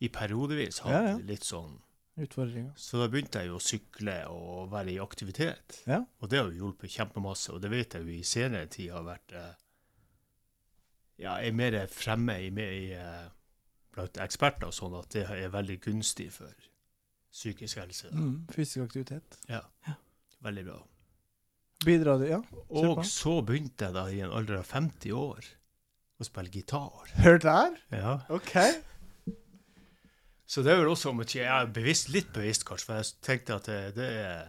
i 0.00 0.08
periodevis 0.14 0.80
hatt 0.84 0.94
Ja, 0.94 1.04
ja. 1.12 1.20
litt 1.28 1.46
sånn 1.46 1.76
Utfordringer. 2.18 2.72
Så 2.74 2.98
da 2.98 3.06
begynte 3.06 3.38
jeg 3.44 3.52
jo 3.52 3.60
å 3.60 3.62
sykle 3.62 4.14
og 4.34 4.72
være 4.72 4.90
i 4.90 4.98
aktivitet. 4.98 5.76
Ja. 5.86 6.00
Og 6.18 6.26
det 6.32 6.40
har 6.40 6.48
jo 6.50 6.64
hjulpet 6.64 6.90
kjempemasse, 6.90 7.52
og 7.54 7.60
det 7.62 7.70
vet 7.70 7.94
jeg 7.94 8.02
jo 8.02 8.10
i 8.10 8.24
senere 8.26 8.66
tid 8.74 8.90
har 8.90 9.04
vært 9.06 9.34
eh, 9.38 9.52
Ja, 11.22 11.36
er 11.38 11.54
mer 11.54 11.76
fremme 11.90 12.34
i, 12.42 12.48
i, 12.50 12.88
eh, 12.96 13.28
blant 13.94 14.18
eksperter 14.22 14.74
sånn 14.74 14.96
at 14.98 15.14
det 15.14 15.28
er 15.30 15.54
veldig 15.54 15.78
gunstig 15.86 16.32
for 16.34 16.50
psykisk 17.38 17.78
helse. 17.78 18.10
Mm, 18.10 18.46
fysisk 18.50 18.82
aktivitet. 18.88 19.38
Ja. 19.50 19.62
Veldig 20.42 20.64
bra. 20.66 20.78
Bidrar 21.86 22.18
du, 22.18 22.26
ja. 22.26 22.40
Og 22.74 23.04
så 23.06 23.36
begynte 23.46 23.86
jeg 23.86 23.94
da 23.94 24.04
i 24.10 24.18
en 24.26 24.32
alder 24.34 24.58
av 24.58 24.66
50 24.66 25.12
år 25.14 25.46
å 26.18 26.26
spille 26.26 26.50
gitar. 26.50 27.12
Hør 27.22 27.38
der! 27.44 27.76
Ja. 27.94 28.16
OK. 28.34 28.56
Så 30.48 30.64
det 30.64 30.72
er 30.72 30.80
vel 30.80 30.90
også 30.90 31.12
om 31.12 31.20
at 31.22 31.34
jeg 31.36 31.44
er 31.46 31.68
bevisst, 31.70 32.08
litt 32.10 32.30
bevisst 32.34 32.64
kanskje, 32.66 32.88
for 32.88 32.98
jeg 32.98 33.12
tenkte 33.26 33.58
at 33.60 33.68
det, 33.68 33.80
det 33.98 34.08
er 34.24 34.46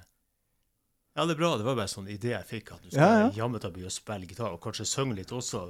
Ja, 1.18 1.26
det 1.28 1.36
er 1.36 1.40
bra. 1.42 1.52
Det 1.60 1.66
var 1.68 1.76
bare 1.76 1.90
en 1.90 1.92
sånn 1.92 2.10
idé 2.10 2.32
jeg 2.32 2.48
fikk, 2.48 2.72
at 2.78 2.86
du 2.86 2.90
skal 2.94 3.04
Ja, 3.04 3.22
ja. 3.26 3.30
jammen 3.42 3.62
ta 3.62 3.70
begynne 3.74 3.92
å 3.92 3.98
spille 4.00 4.30
gitar, 4.30 4.54
og 4.56 4.62
kanskje 4.64 4.88
synge 4.88 5.18
litt 5.20 5.34
også, 5.36 5.66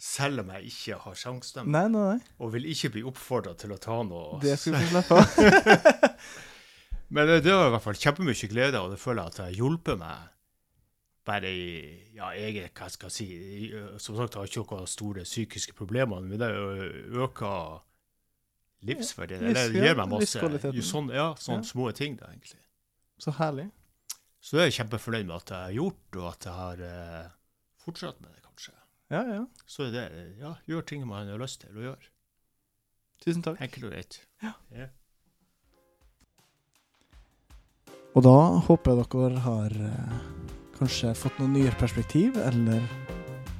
selv 0.00 0.42
om 0.42 0.50
jeg 0.56 0.70
ikke 0.72 0.98
har 1.04 1.18
sangstemme. 1.20 1.70
Nei, 1.72 1.86
nei, 1.92 2.06
nei. 2.16 2.34
Og 2.40 2.50
vil 2.56 2.66
ikke 2.72 2.90
bli 2.96 3.04
oppfordra 3.08 3.54
til 3.60 3.76
å 3.76 3.78
ta 3.80 4.00
noe 4.04 4.40
Det 4.42 4.56
skulle 4.60 4.80
du 4.80 4.90
slippe. 4.90 5.92
Men 7.08 7.28
det, 7.28 7.44
var 7.52 7.68
i 7.68 7.74
hvert 7.76 7.82
fall 7.84 7.94
kjempemye 8.00 8.48
glede, 8.50 8.80
og 8.82 8.90
det 8.90 8.98
føler 8.98 9.22
jeg 9.22 9.30
at 9.32 9.36
det 9.36 9.44
har 9.44 9.58
hjulpet 9.60 9.98
meg 10.00 10.32
bare 11.26 11.50
i 11.50 11.70
ja, 12.14 12.28
eget, 12.38 12.70
hva 12.78 12.86
skal 12.90 13.08
jeg 13.10 13.14
si 13.16 13.70
Som 13.98 14.14
sagt, 14.18 14.34
jeg 14.36 14.40
har 14.40 14.46
ikke 14.46 14.76
noen 14.76 14.86
store 14.90 15.24
psykiske 15.26 15.74
problemer, 15.74 16.20
men 16.22 16.38
det 16.38 16.50
øker 17.18 17.80
livsverdien. 18.86 19.40
Livs- 19.42 19.50
Eller 19.58 19.72
det 19.74 19.82
gir 19.88 19.98
meg 19.98 20.08
masse 20.12 20.38
sånn, 20.86 21.10
Ja, 21.14 21.32
sånne 21.34 21.62
Ja. 21.64 21.70
små 21.72 21.88
ting, 21.94 22.16
da, 22.20 22.26
egentlig. 22.30 22.60
Så 23.18 23.32
herlig. 23.38 23.70
Så 24.40 24.56
det 24.56 24.60
er 24.62 24.70
jeg 24.70 24.76
kjempefornøyd 24.78 25.26
med 25.26 25.36
at 25.36 25.50
jeg 25.50 25.58
har 25.58 25.72
gjort, 25.72 26.16
og 26.16 26.26
at 26.32 26.44
jeg 26.44 26.52
har 26.54 26.82
eh, 26.86 27.30
fortsatt 27.82 28.20
med 28.20 28.30
det, 28.30 28.42
kanskje. 28.44 28.74
Ja, 29.10 29.22
ja. 29.34 29.46
Så 29.66 29.86
er 29.86 29.90
det 29.90 30.36
Ja, 30.38 30.54
gjør 30.68 30.86
ting 30.86 31.06
man 31.06 31.26
har 31.26 31.38
lyst 31.38 31.60
til 31.62 31.74
å 31.74 31.82
gjøre. 31.90 32.06
Tusen 33.24 33.42
takk. 33.42 33.58
Enkelt 33.60 33.84
og 33.84 33.90
greit. 33.96 34.20
Ja. 34.42 34.52
Ja. 34.70 34.86
Og 38.16 38.24
da 38.24 38.36
håper 38.64 38.94
jeg 38.94 39.08
dere 39.12 39.40
har 39.44 39.72
eh, 39.76 40.20
kanskje 40.78 41.12
fått 41.18 41.36
noen 41.36 41.52
nye 41.58 41.72
perspektiv, 41.76 42.38
eller 42.40 42.80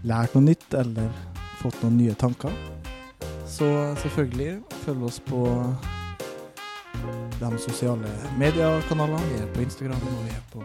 lært 0.09 0.33
noe 0.33 0.47
nytt, 0.47 0.71
eller 0.73 1.11
fått 1.61 1.77
noen 1.85 1.99
nye 2.01 2.15
tanker. 2.17 2.55
Så 3.45 3.69
selvfølgelig, 4.01 4.63
følg 4.87 5.05
oss 5.11 5.21
på 5.29 5.43
de 7.37 7.51
sosiale 7.61 8.09
mediekanalene. 8.41 9.29
Vi 9.35 9.43
er 9.45 9.53
på 9.53 9.65
Instagram, 9.67 10.09
og 10.09 10.25
vi 10.25 10.33
er 10.33 10.45
på 10.55 10.65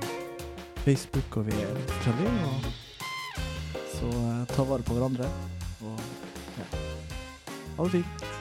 Facebook, 0.86 1.42
og 1.42 1.50
vi 1.52 1.60
er 1.60 1.76
litt 1.76 1.96
forskjellige. 1.98 2.76
Så 3.98 4.08
eh, 4.08 4.44
ta 4.56 4.70
vare 4.72 4.88
på 4.88 4.96
hverandre. 4.96 5.28
Og 5.84 6.00
ja. 6.62 6.70
Ha 7.76 7.90
det 7.90 8.00
fint. 8.00 8.41